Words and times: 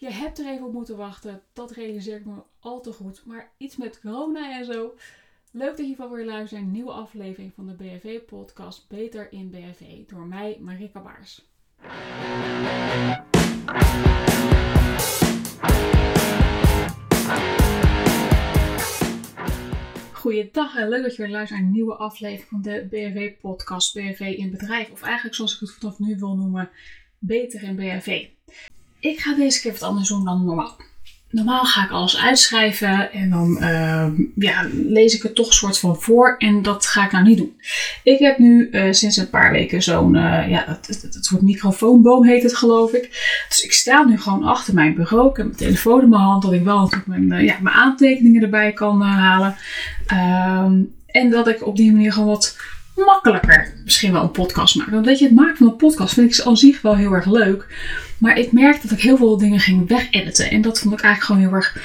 Je 0.00 0.10
hebt 0.10 0.38
er 0.38 0.46
even 0.46 0.66
op 0.66 0.72
moeten 0.72 0.96
wachten. 0.96 1.42
Dat 1.52 1.70
realiseer 1.70 2.16
ik 2.16 2.24
me 2.24 2.42
al 2.60 2.80
te 2.80 2.92
goed. 2.92 3.22
Maar 3.26 3.50
iets 3.56 3.76
met 3.76 4.00
corona 4.00 4.58
en 4.58 4.64
zo. 4.64 4.94
Leuk 5.50 5.76
dat 5.76 5.88
je 5.88 5.94
van 5.94 6.10
weer 6.10 6.24
luistert 6.24 6.60
een 6.60 6.70
nieuwe 6.70 6.92
aflevering 6.92 7.52
van 7.54 7.66
de 7.66 7.74
BFV-podcast 7.74 8.88
Beter 8.88 9.32
in 9.32 9.50
BFV. 9.50 10.06
Door 10.06 10.26
mij, 10.26 10.58
Marika 10.60 11.00
Baars. 11.00 11.48
Goeiedag 20.12 20.76
en 20.76 20.88
leuk 20.88 21.02
dat 21.02 21.16
je 21.16 21.22
weer 21.22 21.30
luistert 21.30 21.60
naar 21.60 21.68
een 21.68 21.74
nieuwe 21.74 21.94
aflevering 21.94 22.48
van 22.48 22.62
de 22.62 22.86
BFV-podcast 22.90 23.94
BFV 23.94 24.20
in 24.20 24.50
bedrijf. 24.50 24.90
Of 24.90 25.02
eigenlijk 25.02 25.34
zoals 25.34 25.54
ik 25.54 25.60
het 25.60 25.70
vanaf 25.70 25.98
nu 25.98 26.16
wil 26.18 26.36
noemen, 26.36 26.70
Beter 27.18 27.62
in 27.62 27.76
BFV. 27.76 28.28
Ik 29.00 29.20
ga 29.20 29.34
deze 29.34 29.60
keer 29.60 29.72
wat 29.72 29.82
anders 29.82 30.08
doen 30.08 30.24
dan 30.24 30.44
normaal. 30.44 30.76
Normaal 31.30 31.64
ga 31.64 31.84
ik 31.84 31.90
alles 31.90 32.18
uitschrijven 32.18 33.12
en 33.12 33.30
dan 33.30 33.56
uh, 33.60 34.06
ja, 34.34 34.66
lees 34.72 35.14
ik 35.14 35.22
het 35.22 35.34
toch 35.34 35.54
soort 35.54 35.78
van 35.78 35.96
voor. 35.96 36.34
En 36.38 36.62
dat 36.62 36.86
ga 36.86 37.04
ik 37.04 37.12
nou 37.12 37.24
niet 37.24 37.36
doen. 37.36 37.54
Ik 38.02 38.18
heb 38.18 38.38
nu 38.38 38.68
uh, 38.70 38.92
sinds 38.92 39.16
een 39.16 39.30
paar 39.30 39.52
weken 39.52 39.82
zo'n, 39.82 40.14
uh, 40.14 40.48
ja, 40.48 40.64
het, 40.86 41.18
soort 41.20 41.42
microfoonboom 41.42 42.24
heet 42.24 42.42
het 42.42 42.56
geloof 42.56 42.92
ik. 42.92 43.08
Dus 43.48 43.60
ik 43.64 43.72
sta 43.72 44.04
nu 44.04 44.18
gewoon 44.18 44.44
achter 44.44 44.74
mijn 44.74 44.94
bureau. 44.94 45.30
Ik 45.30 45.36
heb 45.36 45.46
mijn 45.46 45.58
telefoon 45.58 46.02
in 46.02 46.08
mijn 46.08 46.22
hand, 46.22 46.42
dat 46.42 46.52
ik 46.52 46.64
wel 46.64 46.80
natuurlijk 46.80 47.06
mijn, 47.06 47.44
ja, 47.44 47.56
mijn 47.60 47.76
aantekeningen 47.76 48.42
erbij 48.42 48.72
kan 48.72 49.00
halen. 49.00 49.56
Ehm, 50.06 50.82
en 51.06 51.30
dat 51.30 51.48
ik 51.48 51.66
op 51.66 51.76
die 51.76 51.92
manier 51.92 52.12
gewoon 52.12 52.28
wat 52.28 52.56
makkelijker 52.94 53.74
misschien 53.84 54.12
wel 54.12 54.22
een 54.22 54.30
podcast 54.30 54.74
maak. 54.76 54.90
Want 54.90 55.06
weet 55.06 55.18
je, 55.18 55.24
het 55.24 55.34
maken 55.34 55.56
van 55.56 55.66
een 55.66 55.76
podcast 55.76 56.14
vind 56.14 56.38
ik 56.38 56.46
aan 56.46 56.56
zich 56.56 56.82
wel 56.82 56.96
heel 56.96 57.12
erg 57.12 57.26
leuk. 57.26 57.66
Maar 58.20 58.38
ik 58.38 58.52
merkte 58.52 58.86
dat 58.86 58.98
ik 58.98 59.04
heel 59.04 59.16
veel 59.16 59.36
dingen 59.36 59.60
ging 59.60 59.88
wegediten. 59.88 60.50
En 60.50 60.60
dat 60.60 60.78
vond 60.78 60.94
ik 60.94 61.00
eigenlijk 61.00 61.24
gewoon 61.24 61.40
heel 61.40 61.64
erg 61.64 61.76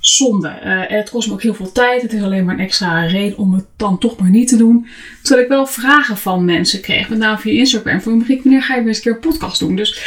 zonde. 0.00 0.48
Uh, 0.48 0.90
en 0.92 0.96
het 0.96 1.10
kost 1.10 1.28
me 1.28 1.34
ook 1.34 1.42
heel 1.42 1.54
veel 1.54 1.72
tijd. 1.72 2.02
Het 2.02 2.12
is 2.12 2.22
alleen 2.22 2.44
maar 2.44 2.54
een 2.54 2.60
extra 2.60 3.06
reden 3.06 3.38
om 3.38 3.52
het 3.52 3.64
dan 3.76 3.98
toch 3.98 4.18
maar 4.18 4.30
niet 4.30 4.48
te 4.48 4.56
doen. 4.56 4.86
Terwijl 5.22 5.44
ik 5.44 5.52
wel 5.52 5.66
vragen 5.66 6.16
van 6.16 6.44
mensen 6.44 6.80
kreeg. 6.80 7.08
Met 7.08 7.18
name 7.18 7.38
via 7.38 7.52
Instagram. 7.52 8.00
Van 8.00 8.18
Marieke, 8.18 8.42
wanneer 8.42 8.62
ga 8.62 8.74
je 8.74 8.80
weer 8.80 8.88
eens 8.88 8.96
een 8.96 9.02
keer 9.02 9.12
een 9.12 9.30
podcast 9.30 9.58
doen? 9.58 9.76
Dus 9.76 10.00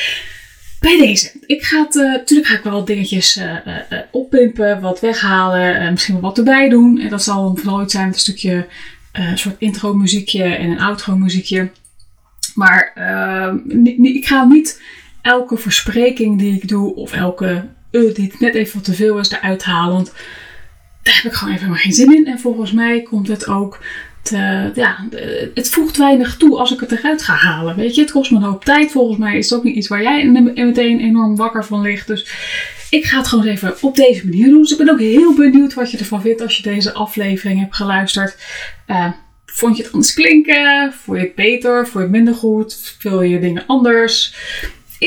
bij 0.80 0.98
deze. 0.98 1.32
Ik 1.46 1.64
ga 1.64 1.84
het, 1.84 1.96
uh, 1.96 2.12
natuurlijk 2.12 2.50
ga 2.50 2.56
ik 2.58 2.64
wel 2.64 2.74
wat 2.74 2.88
dingetjes 2.88 3.38
uh, 3.38 3.74
oppimpen, 4.12 4.82
wat 4.82 5.00
weghalen, 5.00 5.92
misschien 5.92 6.14
wel 6.14 6.24
wat 6.24 6.38
erbij 6.38 6.70
doen. 6.70 7.00
En 7.00 7.10
dat 7.10 7.24
zal 7.24 7.56
vooral 7.56 7.82
iets 7.82 7.94
zijn 7.94 8.06
met 8.06 8.16
een 8.16 8.22
stukje 8.22 8.68
een 9.12 9.38
soort 9.38 9.56
intro 9.60 9.94
muziekje 9.94 10.44
en 10.44 10.70
een 10.70 10.80
outro 10.80 11.16
muziekje. 11.16 11.70
Maar 12.54 12.92
ik 14.02 14.28
ga 14.28 14.44
niet 14.44 14.82
elke 15.26 15.58
verspreking 15.58 16.40
die 16.40 16.56
ik 16.56 16.68
doe 16.68 16.96
of 16.96 17.14
elke 17.14 17.66
uh, 17.92 18.16
die 18.16 18.26
het 18.32 18.40
net 18.40 18.56
even 18.56 18.82
te 18.82 18.94
veel 18.94 19.20
is 19.20 19.32
eruit 19.32 19.64
halen. 19.64 20.08
Daar 21.04 21.16
heb 21.16 21.32
ik 21.32 21.38
gewoon 21.38 21.54
even 21.54 21.70
maar 21.70 21.78
geen 21.78 21.94
zin 21.94 22.16
in. 22.16 22.28
En 22.28 22.40
volgens 22.40 22.72
mij 22.72 23.02
komt 23.02 23.28
het 23.28 23.48
ook 23.48 23.80
te, 24.22 24.72
ja, 24.76 25.08
het 25.54 25.70
voegt 25.70 25.98
weinig 25.98 26.38
toe 26.38 26.58
als 26.58 26.74
ik 26.74 26.80
het 26.80 26.92
eruit 26.92 27.22
ga 27.22 27.34
halen. 27.34 27.76
Weet 27.76 27.96
je, 27.96 28.02
het 28.02 28.12
kost 28.12 28.32
me 28.32 28.38
een 28.38 28.44
hoop 28.44 28.66
tijd. 28.66 28.92
Volgens 28.92 29.18
mij 29.18 29.38
is 29.38 29.50
het 29.50 29.60
ook 29.60 29.66
niet 29.66 29.76
iets 29.76 29.88
waar 29.88 30.02
jij 30.02 30.26
meteen 30.56 31.00
enorm 31.00 31.36
wakker 31.36 31.66
van 31.66 31.82
ligt. 31.82 32.08
Dus 32.08 32.32
ik 32.90 33.06
ga 33.06 33.18
het 33.18 33.28
gewoon 33.28 33.46
even 33.46 33.76
op 33.82 33.96
deze 33.96 34.26
manier 34.26 34.50
doen. 34.50 34.62
Dus 34.62 34.72
ik 34.72 34.78
ben 34.78 34.90
ook 34.90 35.00
heel 35.00 35.34
benieuwd 35.34 35.74
wat 35.74 35.92
je 35.92 35.98
ervan 35.98 36.22
vindt 36.22 36.42
als 36.42 36.58
je 36.58 36.64
deze 36.64 36.94
aflevering 36.94 37.60
hebt 37.60 37.76
geluisterd. 37.76 38.38
Uh, 38.88 39.12
vond 39.46 39.78
je 39.78 39.84
het 39.84 39.92
anders 39.92 40.14
klinken? 40.14 40.94
Vond 40.94 41.18
je 41.18 41.24
het 41.24 41.36
beter? 41.36 41.88
Vond 41.88 41.94
je 41.94 42.00
het 42.00 42.12
minder 42.12 42.34
goed? 42.34 42.98
Wil 43.02 43.22
je 43.22 43.40
dingen 43.40 43.64
anders? 43.68 44.36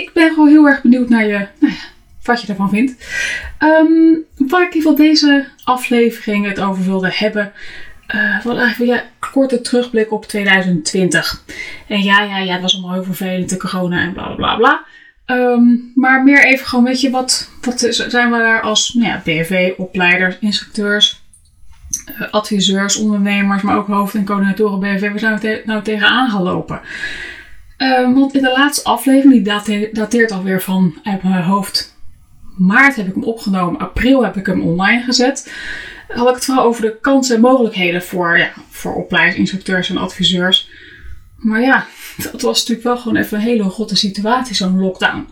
Ik 0.02 0.10
ben 0.12 0.28
gewoon 0.28 0.48
heel 0.48 0.66
erg 0.66 0.82
benieuwd 0.82 1.08
naar 1.08 1.26
je, 1.26 1.46
nou 1.58 1.72
ja, 1.72 1.78
wat 2.22 2.40
je 2.42 2.48
ervan 2.48 2.70
vindt. 2.70 3.06
Um, 3.58 4.24
waar 4.36 4.62
ik 4.62 4.74
in 4.74 4.80
ieder 4.80 4.96
deze 4.96 5.46
aflevering 5.64 6.46
het 6.46 6.60
over 6.60 6.84
wilde 6.84 7.10
hebben. 7.12 7.52
Uh, 8.14 8.44
wat 8.44 8.56
eigenlijk 8.56 8.92
ja, 8.92 9.28
korte 9.30 9.60
terugblik 9.60 10.12
op 10.12 10.24
2020. 10.24 11.44
En 11.88 12.02
ja, 12.02 12.22
ja, 12.22 12.38
ja, 12.38 12.52
het 12.52 12.62
was 12.62 12.74
allemaal 12.74 12.92
heel 12.92 13.04
vervelend, 13.04 13.50
de 13.50 13.56
corona 13.56 14.00
en 14.00 14.12
bla 14.12 14.34
bla 14.34 14.56
bla. 14.56 14.84
Um, 15.26 15.92
maar 15.94 16.22
meer 16.22 16.44
even 16.44 16.66
gewoon, 16.66 16.84
weet 16.84 17.00
je, 17.00 17.10
wat, 17.10 17.50
wat 17.60 17.80
zijn 17.90 18.30
we 18.30 18.38
daar 18.38 18.60
als 18.60 18.94
nou 18.94 19.08
ja, 19.08 19.22
BV, 19.24 19.72
opleiders, 19.76 20.38
instructeurs, 20.40 21.22
uh, 22.20 22.30
adviseurs, 22.30 22.96
ondernemers, 22.96 23.62
maar 23.62 23.76
ook 23.76 23.86
hoofd- 23.86 24.14
en 24.14 24.24
coördinatoren 24.24 24.80
BV, 24.80 25.18
zijn 25.18 25.34
we 25.34 25.40
te 25.40 25.62
nou 25.64 25.82
tegenaan 25.82 26.30
gelopen? 26.30 26.80
Uh, 27.78 28.14
want 28.14 28.34
in 28.34 28.42
de 28.42 28.52
laatste 28.56 28.84
aflevering, 28.84 29.32
die 29.32 29.92
dateert, 29.92 30.32
alweer 30.32 30.62
van 30.62 30.94
uit 31.02 31.22
mijn 31.22 31.42
hoofd 31.42 31.96
maart 32.56 32.96
heb 32.96 33.06
ik 33.06 33.14
hem 33.14 33.24
opgenomen, 33.24 33.80
april 33.80 34.24
heb 34.24 34.36
ik 34.36 34.46
hem 34.46 34.62
online 34.62 35.02
gezet. 35.02 35.52
Had 36.08 36.28
ik 36.28 36.34
het 36.34 36.44
vooral 36.44 36.64
over 36.64 36.82
de 36.82 36.98
kansen 37.00 37.34
en 37.34 37.40
mogelijkheden 37.40 38.02
voor, 38.02 38.38
ja, 38.38 38.50
voor 38.70 38.94
opleidingsinstructeurs 38.94 39.90
en 39.90 39.96
adviseurs. 39.96 40.70
Maar 41.36 41.60
ja, 41.60 41.86
dat 42.32 42.42
was 42.42 42.58
natuurlijk 42.58 42.86
wel 42.86 42.96
gewoon 42.96 43.16
even 43.16 43.36
een 43.38 43.44
hele 43.44 43.70
grote 43.70 43.96
situatie, 43.96 44.54
zo'n 44.54 44.80
lockdown. 44.80 45.28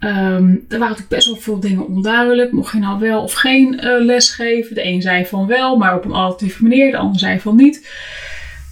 Um, 0.00 0.64
er 0.68 0.78
waren 0.78 0.88
natuurlijk 0.88 1.08
best 1.08 1.26
wel 1.26 1.36
veel 1.36 1.60
dingen 1.60 1.86
onduidelijk. 1.86 2.52
Mocht 2.52 2.72
je 2.72 2.78
nou 2.78 3.00
wel 3.00 3.22
of 3.22 3.32
geen 3.32 3.74
uh, 3.74 4.04
les 4.04 4.30
geven? 4.30 4.74
De 4.74 4.84
een 4.84 5.02
zei 5.02 5.26
van 5.26 5.46
wel, 5.46 5.76
maar 5.76 5.96
op 5.96 6.04
een 6.04 6.12
alternatieve 6.12 6.62
manier. 6.62 6.90
De 6.90 6.96
ander 6.96 7.18
zei 7.18 7.40
van 7.40 7.56
niet. 7.56 7.88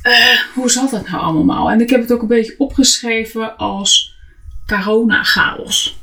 Uh, 0.04 0.41
hoe 0.54 0.70
zat 0.70 0.91
dat 0.91 1.09
nou 1.09 1.22
allemaal? 1.22 1.70
En 1.70 1.81
ik 1.81 1.91
heb 1.91 2.00
het 2.00 2.12
ook 2.12 2.22
een 2.22 2.28
beetje 2.28 2.54
opgeschreven 2.59 3.56
als 3.56 4.16
corona-chaos. 4.66 5.98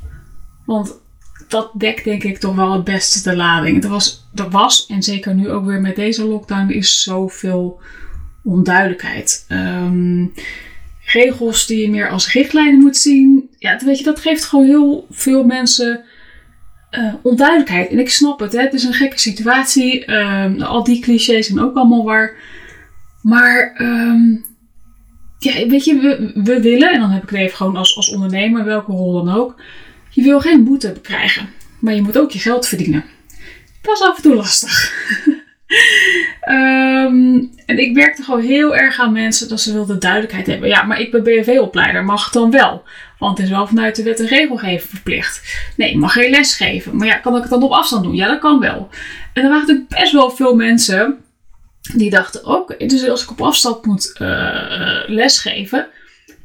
Want 0.66 1.00
dat 1.48 1.72
dekt 1.78 2.04
denk 2.04 2.24
ik 2.24 2.38
toch 2.38 2.56
wel 2.56 2.74
het 2.74 2.84
beste 2.84 3.30
de 3.30 3.36
lading. 3.36 3.84
Er 3.84 3.90
was, 3.90 4.28
er 4.36 4.50
was, 4.50 4.86
en 4.86 5.04
zeker 5.04 5.36
nu 5.36 5.50
ook 5.50 5.66
weer 5.66 5.82
met 5.82 5.96
deze 5.96 6.26
lockdown, 6.26 6.70
is 6.70 7.04
zoveel 7.04 7.82
onduidelijkheid. 8.44 9.46
Um, 9.50 10.34
regels 11.06 11.66
die 11.66 11.82
je 11.82 11.90
meer 11.90 12.10
als 12.10 12.34
richtlijnen 12.34 12.80
moet 12.80 12.98
zien. 12.98 13.50
Ja, 13.58 13.80
weet 13.86 13.98
je, 13.98 14.04
dat 14.04 14.20
geeft 14.20 14.46
gewoon 14.46 14.66
heel 14.66 15.08
veel 15.10 15.44
mensen 15.44 16.04
uh, 16.92 17.14
onduidelijkheid. 17.22 17.90
En 17.90 18.00
ik 18.00 18.10
snap 18.10 18.40
het, 18.40 18.52
hè? 18.54 18.62
het 18.62 18.74
is 18.74 18.84
een 18.84 18.94
gekke 18.94 19.20
situatie. 19.20 20.12
Um, 20.12 20.62
al 20.62 20.84
die 20.84 21.02
clichés 21.02 21.48
zijn 21.48 21.60
ook 21.60 21.76
allemaal 21.76 22.04
waar. 22.04 22.36
Maar 23.26 23.76
um, 23.82 24.46
ja, 25.40 25.68
weet 25.68 25.86
je, 25.86 26.00
we, 26.00 26.32
we, 26.44 26.62
willen, 26.62 26.92
en 26.92 27.00
dan 27.00 27.10
heb 27.10 27.24
ik 27.24 27.30
het 27.30 27.40
even 27.40 27.58
gewoon 27.58 27.76
als, 27.76 27.96
als 27.96 28.10
ondernemer, 28.10 28.64
welke 28.64 28.92
rol 28.92 29.24
dan 29.24 29.36
ook. 29.36 29.62
Je 30.10 30.22
wil 30.22 30.40
geen 30.40 30.64
boete 30.64 30.96
krijgen, 31.02 31.50
maar 31.80 31.94
je 31.94 32.02
moet 32.02 32.18
ook 32.18 32.32
je 32.32 32.40
geld 32.40 32.68
verdienen. 32.68 33.04
Dat 33.82 33.96
is 33.96 34.02
af 34.02 34.16
en 34.16 34.22
toe 34.22 34.36
lastig. 34.36 34.94
um, 36.50 37.52
en 37.66 37.80
ik 37.80 37.96
werkte 37.96 38.24
gewoon 38.24 38.42
heel 38.42 38.76
erg 38.76 39.00
aan 39.00 39.12
mensen 39.12 39.50
dat 39.50 39.62
ze 39.62 39.74
wilden 39.74 40.00
duidelijkheid 40.00 40.48
hebben. 40.48 40.70
Ja, 40.70 40.84
maar 40.84 41.00
ik 41.00 41.12
ben 41.12 41.24
BHV-opleider, 41.24 42.04
mag 42.04 42.24
het 42.24 42.34
dan 42.34 42.52
wel? 42.52 42.84
Want 43.20 43.38
het 43.38 43.46
is 43.46 43.54
wel 43.54 43.68
vanuit 43.68 43.96
de 43.96 44.04
wet 44.04 44.20
en 44.20 44.28
regelgeving 44.28 44.90
verplicht. 44.90 45.42
Nee, 45.78 45.98
mag 45.98 46.14
geen 46.14 46.30
les 46.30 46.56
geven. 46.56 46.98
Maar 46.98 47.08
ja, 47.08 47.18
kan 47.18 47.36
ik 47.36 47.42
het 47.42 47.50
dan 47.50 47.64
op 47.64 47.72
afstand 47.72 48.04
doen? 48.04 48.16
Ja, 48.16 48.28
dat 48.28 48.40
kan 48.40 48.60
wel. 48.60 48.90
En 49.34 49.44
er 49.44 49.50
waren 49.50 49.60
natuurlijk 49.60 49.90
best 49.90 50.12
wel 50.12 50.32
veel 50.32 50.56
mensen 50.56 51.25
die 51.94 52.10
dachten 52.10 52.44
ook, 52.44 52.90
dus 52.90 53.08
als 53.08 53.24
ik 53.24 53.32
op 53.32 53.42
afstand 53.42 53.86
moet 53.86 54.16
uh, 54.22 55.02
lesgeven, 55.08 55.88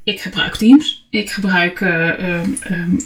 ik 0.04 0.20
gebruik 0.20 0.56
Teams, 0.56 1.06
ik 1.10 1.30
gebruik 1.30 1.80
uh, 1.80 2.42
um, 2.70 3.00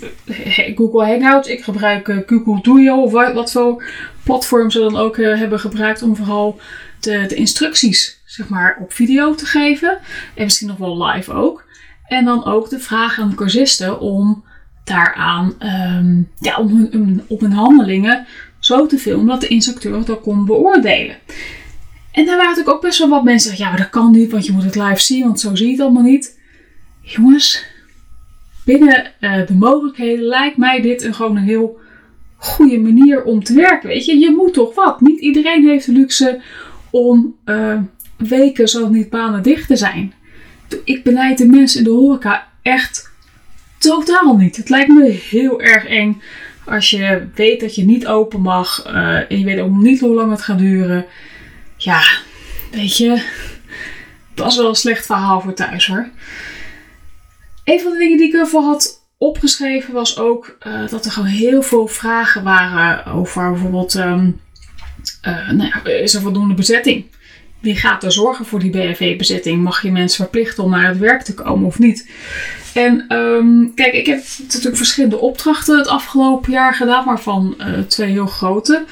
Google 0.77 1.07
Hangouts, 1.07 1.49
ik 1.49 1.65
gebruik 1.65 2.23
Google 2.27 2.63
Duo 2.63 3.03
of 3.03 3.13
wat, 3.13 3.53
voor 3.53 3.85
platform 4.25 4.71
ze 4.71 4.79
dan 4.79 4.97
ook 4.97 5.17
hebben 5.17 5.61
gebruikt 5.61 6.03
om 6.03 6.17
vooral 6.17 6.61
de, 7.01 7.27
de, 7.27 7.35
instructies 7.35 8.23
zeg 8.25 8.49
maar, 8.49 8.79
op 8.81 8.93
video 8.93 9.35
te 9.35 9.47
geven. 9.47 9.99
En 10.35 10.45
misschien 10.45 10.69
nog 10.69 10.77
wel 10.77 11.05
live 11.07 11.33
ook. 11.33 11.65
En 12.07 12.25
dan 12.25 12.45
ook 12.45 12.69
de 12.69 12.79
vraag 12.79 13.19
aan 13.19 13.29
de 13.29 13.35
cursisten 13.35 14.01
om 14.01 14.45
daaraan, 14.85 15.55
um, 15.59 16.31
ja, 16.39 16.57
om 16.57 16.89
hun, 16.91 17.25
op 17.29 17.41
hun 17.41 17.53
handelingen 17.53 18.27
zo 18.59 18.87
te 18.87 18.99
filmen 18.99 19.27
dat 19.27 19.41
de 19.41 19.49
instructeur 19.49 20.05
dat 20.05 20.21
kon 20.21 20.45
beoordelen. 20.45 21.17
En 22.15 22.25
daar 22.25 22.37
waren 22.37 22.51
natuurlijk 22.51 22.77
ook 22.77 22.83
best 22.83 22.99
wel 22.99 23.09
wat 23.09 23.25
mensen 23.25 23.57
ja, 23.57 23.69
maar 23.69 23.79
dat 23.79 23.91
kan 23.91 24.11
niet, 24.11 24.31
want 24.31 24.47
je 24.47 24.53
moet 24.53 24.65
het 24.65 24.75
live 24.75 25.01
zien, 25.01 25.25
want 25.25 25.41
zo 25.41 25.55
zie 25.55 25.67
je 25.67 25.73
het 25.73 25.81
allemaal 25.81 26.03
niet. 26.03 26.39
Jongens, 27.01 27.65
binnen 28.65 29.13
uh, 29.21 29.47
de 29.47 29.55
mogelijkheden 29.55 30.25
lijkt 30.25 30.57
mij 30.57 30.81
dit 30.81 31.03
een, 31.03 31.15
gewoon 31.15 31.37
een 31.37 31.43
heel 31.43 31.79
goede 32.37 32.79
manier 32.79 33.25
om 33.25 33.45
te 33.45 33.55
werken. 33.55 33.89
Weet 33.89 34.05
je, 34.05 34.19
je 34.19 34.31
moet 34.31 34.53
toch 34.53 34.75
wat. 34.75 35.01
Niet 35.01 35.21
iedereen 35.21 35.69
heeft 35.69 35.87
de 35.87 35.93
luxe 35.93 36.41
om 36.91 37.37
uh, 37.45 37.79
weken, 38.17 38.69
zo 38.69 38.89
niet 38.89 39.11
banen 39.11 39.43
dicht 39.43 39.67
te 39.67 39.77
zijn. 39.77 40.13
Ik 40.85 41.03
beleid 41.03 41.39
de 41.39 41.47
mensen 41.47 41.79
in 41.79 41.85
de 41.85 41.91
horeca 41.91 42.49
echt 42.63 43.11
totaal 43.79 44.37
niet. 44.37 44.57
Het 44.57 44.69
lijkt 44.69 44.93
me 44.93 45.11
heel 45.11 45.61
erg 45.61 45.87
eng 45.87 46.23
als 46.65 46.91
je 46.91 47.27
weet 47.35 47.61
dat 47.61 47.75
je 47.75 47.85
niet 47.85 48.07
open 48.07 48.41
mag 48.41 48.87
uh, 48.87 49.31
en 49.31 49.39
je 49.39 49.45
weet 49.45 49.61
ook 49.61 49.77
niet 49.77 50.01
hoe 50.01 50.15
lang 50.15 50.31
het 50.31 50.43
gaat 50.43 50.59
duren 50.59 51.07
ja, 51.85 52.03
weet 52.71 52.97
je, 52.97 53.23
dat 54.35 54.47
is 54.47 54.57
wel 54.57 54.69
een 54.69 54.75
slecht 54.75 55.07
verhaal 55.07 55.41
voor 55.41 55.55
thuis 55.55 55.87
hoor. 55.87 56.09
Een 57.65 57.81
van 57.81 57.93
de 57.93 57.99
dingen 57.99 58.19
die 58.19 58.29
ik 58.29 58.35
ervoor 58.35 58.63
had 58.63 59.03
opgeschreven 59.19 59.95
was 59.95 60.19
ook 60.19 60.57
eh, 60.59 60.89
dat 60.89 61.05
er 61.05 61.11
gewoon 61.11 61.29
heel 61.29 61.63
veel 61.63 61.87
vragen 61.87 62.43
waren 62.43 63.07
over 63.07 63.51
bijvoorbeeld, 63.51 63.95
ehm, 63.95 64.31
eh, 65.21 65.51
nou 65.51 65.69
ja, 65.69 65.91
is 65.91 66.15
er 66.15 66.21
voldoende 66.21 66.55
bezetting? 66.55 67.05
Wie 67.61 67.77
gaat 67.77 68.03
er 68.03 68.13
zorgen 68.13 68.45
voor 68.45 68.59
die 68.59 68.71
BFV-bezetting? 68.71 69.63
Mag 69.63 69.83
je 69.83 69.91
mensen 69.91 70.23
verplichten 70.23 70.65
om 70.65 70.71
naar 70.71 70.89
het 70.89 70.99
werk 70.99 71.23
te 71.23 71.35
komen 71.35 71.67
of 71.67 71.79
niet? 71.79 72.11
En 72.75 73.05
ehm, 73.09 73.75
kijk, 73.75 73.93
ik 73.93 74.07
heb 74.07 74.23
natuurlijk 74.39 74.77
verschillende 74.77 75.19
opdrachten 75.19 75.79
het 75.79 75.89
afgelopen 75.89 76.53
jaar 76.53 76.75
gedaan, 76.75 77.05
waarvan 77.05 77.55
uh, 77.59 77.79
twee 77.79 78.11
heel 78.11 78.27
grote. 78.27 78.85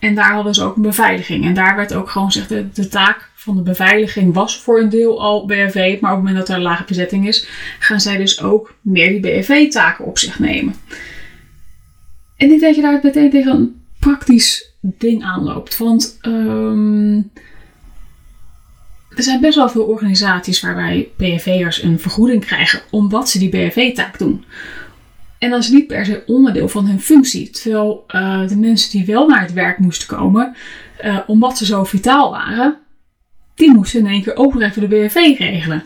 En 0.00 0.14
daar 0.14 0.32
hadden 0.32 0.54
ze 0.54 0.64
ook 0.64 0.76
een 0.76 0.82
beveiliging. 0.82 1.44
En 1.44 1.54
daar 1.54 1.76
werd 1.76 1.94
ook 1.94 2.10
gewoon 2.10 2.30
gezegd, 2.32 2.48
de, 2.48 2.68
de 2.72 2.88
taak 2.88 3.30
van 3.34 3.56
de 3.56 3.62
beveiliging 3.62 4.34
was 4.34 4.58
voor 4.58 4.80
een 4.80 4.88
deel 4.88 5.20
al 5.20 5.46
BFV. 5.46 6.00
Maar 6.00 6.10
op 6.10 6.16
het 6.16 6.26
moment 6.26 6.36
dat 6.36 6.48
er 6.48 6.54
een 6.54 6.62
lage 6.62 6.84
bezetting 6.84 7.28
is, 7.28 7.46
gaan 7.78 8.00
zij 8.00 8.16
dus 8.16 8.42
ook 8.42 8.74
meer 8.80 9.08
die 9.08 9.20
BFV-taken 9.20 10.04
op 10.04 10.18
zich 10.18 10.38
nemen. 10.38 10.74
En 12.36 12.50
ik 12.50 12.60
denk 12.60 12.60
dat 12.60 12.74
je 12.74 12.82
daar 12.82 13.00
meteen 13.02 13.30
tegen 13.30 13.52
een 13.52 13.80
praktisch 13.98 14.72
ding 14.80 15.24
aanloopt. 15.24 15.78
Want 15.78 16.18
um, 16.22 17.30
er 19.16 19.22
zijn 19.22 19.40
best 19.40 19.56
wel 19.56 19.68
veel 19.68 19.84
organisaties 19.84 20.60
waarbij 20.60 21.08
BFV'ers 21.16 21.82
een 21.82 21.98
vergoeding 21.98 22.44
krijgen 22.44 22.80
omdat 22.90 23.28
ze 23.28 23.38
die 23.38 23.48
BFV-taak 23.48 24.18
doen. 24.18 24.44
En 25.40 25.50
dat 25.50 25.60
is 25.60 25.68
niet 25.68 25.86
per 25.86 26.04
se 26.04 26.22
onderdeel 26.26 26.68
van 26.68 26.86
hun 26.86 27.00
functie. 27.00 27.50
Terwijl 27.50 28.04
uh, 28.08 28.48
de 28.48 28.56
mensen 28.56 28.90
die 28.90 29.06
wel 29.06 29.28
naar 29.28 29.40
het 29.40 29.52
werk 29.52 29.78
moesten 29.78 30.08
komen, 30.08 30.54
uh, 31.04 31.18
omdat 31.26 31.58
ze 31.58 31.64
zo 31.64 31.84
vitaal 31.84 32.30
waren, 32.30 32.78
die 33.54 33.74
moesten 33.74 34.00
in 34.00 34.06
één 34.06 34.22
keer 34.22 34.36
ook 34.36 34.60
even 34.60 34.80
de 34.80 34.88
BFV 34.88 35.14
regelen. 35.38 35.84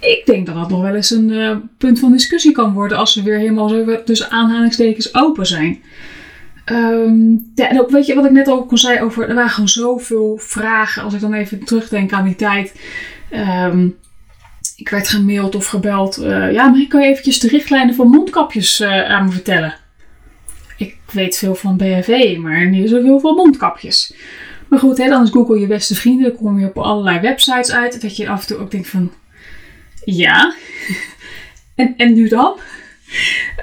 Ik 0.00 0.22
denk 0.24 0.46
dat 0.46 0.54
dat 0.54 0.68
nog 0.68 0.82
wel 0.82 0.94
eens 0.94 1.10
een 1.10 1.28
uh, 1.28 1.56
punt 1.78 1.98
van 1.98 2.12
discussie 2.12 2.52
kan 2.52 2.72
worden 2.72 2.98
als 2.98 3.12
ze 3.12 3.22
weer 3.22 3.38
helemaal 3.38 3.68
zo 3.68 4.02
tussen 4.04 4.30
aanhalingstekens 4.30 5.14
open 5.14 5.46
zijn. 5.46 5.82
Um, 6.66 7.50
ja, 7.54 7.68
en 7.68 7.80
ook 7.80 7.90
weet 7.90 8.06
je 8.06 8.14
wat 8.14 8.24
ik 8.24 8.30
net 8.30 8.48
al 8.48 8.66
kon 8.66 8.78
zei 8.78 9.00
over, 9.00 9.28
er 9.28 9.34
waren 9.34 9.50
gewoon 9.50 9.68
zoveel 9.68 10.36
vragen. 10.40 11.02
Als 11.02 11.14
ik 11.14 11.20
dan 11.20 11.32
even 11.32 11.64
terugdenk 11.64 12.12
aan 12.12 12.24
die 12.24 12.36
tijd. 12.36 12.80
Um, 13.66 13.96
ik 14.82 14.88
werd 14.88 15.08
gemaild 15.08 15.54
of 15.54 15.66
gebeld. 15.66 16.18
Uh, 16.18 16.52
ja, 16.52 16.68
maar 16.68 16.86
kan 16.88 17.02
je 17.02 17.08
eventjes 17.08 17.40
de 17.40 17.48
richtlijnen 17.48 17.94
voor 17.94 18.08
mondkapjes 18.08 18.80
uh, 18.80 19.10
aan 19.10 19.24
me 19.24 19.30
vertellen? 19.30 19.74
Ik 20.76 20.96
weet 21.12 21.38
veel 21.38 21.54
van 21.54 21.76
BHV, 21.76 22.36
maar 22.38 22.66
niet 22.66 22.88
zoveel 22.88 23.20
van 23.20 23.34
mondkapjes. 23.34 24.14
Maar 24.68 24.78
goed, 24.78 24.98
hè, 24.98 25.08
dan 25.08 25.22
is 25.22 25.30
Google 25.30 25.60
je 25.60 25.66
beste 25.66 25.94
vrienden. 25.94 26.28
Dan 26.28 26.36
kom 26.36 26.58
je 26.58 26.66
op 26.66 26.78
allerlei 26.78 27.20
websites 27.20 27.72
uit. 27.72 28.02
Dat 28.02 28.16
je 28.16 28.28
af 28.28 28.40
en 28.40 28.46
toe 28.46 28.56
ook 28.56 28.70
denkt 28.70 28.88
van... 28.88 29.12
Ja, 30.04 30.54
en, 31.74 31.94
en 31.96 32.14
nu 32.14 32.28
dan? 32.28 32.58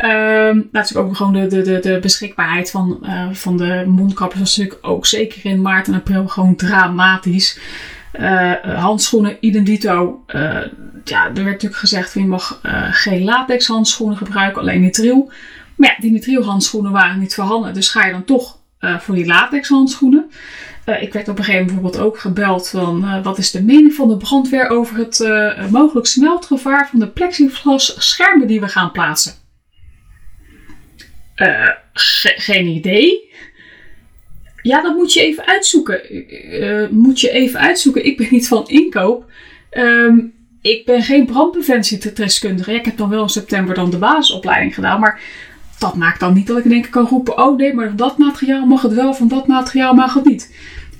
Um, 0.06 0.69
ook 0.95 1.16
gewoon 1.16 1.33
de, 1.33 1.48
de, 1.48 1.62
de, 1.62 1.80
de 1.80 2.00
beschikbaarheid 2.01 2.71
van, 2.71 3.00
uh, 3.04 3.30
van 3.31 3.57
de 3.57 3.83
mondkapjes 3.88 4.39
was 4.39 4.57
natuurlijk 4.57 4.88
ook 4.88 5.06
zeker 5.06 5.45
in 5.45 5.62
maart 5.62 5.88
en 5.88 5.94
april 5.94 6.27
gewoon 6.27 6.56
dramatisch. 6.56 7.60
Uh, 8.13 8.53
handschoenen, 8.75 9.38
idem 9.39 9.63
dito. 9.63 10.23
Uh, 10.27 10.61
ja, 11.03 11.25
er 11.25 11.33
werd 11.33 11.45
natuurlijk 11.45 11.75
gezegd, 11.75 12.13
je 12.13 12.25
mag 12.25 12.59
geen 12.91 13.23
latex 13.23 13.67
handschoenen 13.67 14.17
gebruiken, 14.17 14.61
alleen 14.61 14.81
nitriel. 14.81 15.31
Maar 15.75 15.89
ja, 15.89 15.95
die 16.01 16.11
nitriel 16.11 16.44
handschoenen 16.44 16.91
waren 16.91 17.19
niet 17.19 17.35
voorhanden, 17.35 17.73
dus 17.73 17.89
ga 17.89 18.06
je 18.06 18.11
dan 18.11 18.25
toch 18.25 18.57
voor 18.79 19.15
die 19.15 19.25
latex 19.25 19.69
handschoenen. 19.69 20.29
ik 21.00 21.13
werd 21.13 21.27
op 21.27 21.38
een 21.38 21.44
gegeven 21.44 21.65
moment 21.65 21.65
bijvoorbeeld 21.65 22.03
ook 22.03 22.19
gebeld 22.19 22.69
van 22.69 23.23
wat 23.23 23.38
is 23.38 23.51
de 23.51 23.63
mening 23.63 23.94
van 23.94 24.07
de 24.07 24.17
brandweer 24.17 24.69
over 24.69 24.97
het 24.97 25.25
mogelijk 25.71 26.07
smeltgevaar 26.07 26.89
van 26.89 27.00
de 27.00 27.07
plexiglas 27.07 28.09
schermen 28.09 28.47
die 28.47 28.59
we 28.59 28.67
gaan 28.67 28.91
plaatsen. 28.91 29.33
Ge 31.94 32.33
geen 32.38 32.67
idee. 32.67 33.29
Ja, 34.61 34.81
dat 34.81 34.95
moet 34.95 35.13
je 35.13 35.21
even 35.21 35.45
uitzoeken. 35.45 36.01
Uh, 36.61 36.88
moet 36.89 37.19
je 37.19 37.29
even 37.29 37.59
uitzoeken. 37.59 38.06
Ik 38.06 38.17
ben 38.17 38.27
niet 38.31 38.47
van 38.47 38.67
inkoop. 38.67 39.25
Um, 39.71 40.33
ik 40.61 40.85
ben 40.85 41.01
geen 41.01 41.25
brandpreventiedeskundige. 41.25 42.73
ik 42.73 42.85
heb 42.85 42.97
dan 42.97 43.09
wel 43.09 43.21
in 43.21 43.29
september 43.29 43.75
dan 43.75 43.89
de 43.89 43.97
basisopleiding 43.97 44.73
gedaan. 44.73 45.00
Maar 45.00 45.21
dat 45.79 45.95
maakt 45.95 46.19
dan 46.19 46.33
niet 46.33 46.47
dat 46.47 46.57
ik 46.57 46.65
in 46.65 46.71
één 46.71 46.81
keer 46.81 46.91
kan 46.91 47.07
roepen... 47.07 47.38
oh 47.38 47.57
nee, 47.57 47.73
maar 47.73 47.95
dat 47.95 48.17
materiaal 48.17 48.65
mag 48.65 48.81
het 48.81 48.94
wel, 48.94 49.13
van 49.13 49.27
dat 49.27 49.47
materiaal 49.47 49.94
mag 49.94 50.13
het 50.13 50.25
niet. 50.25 50.56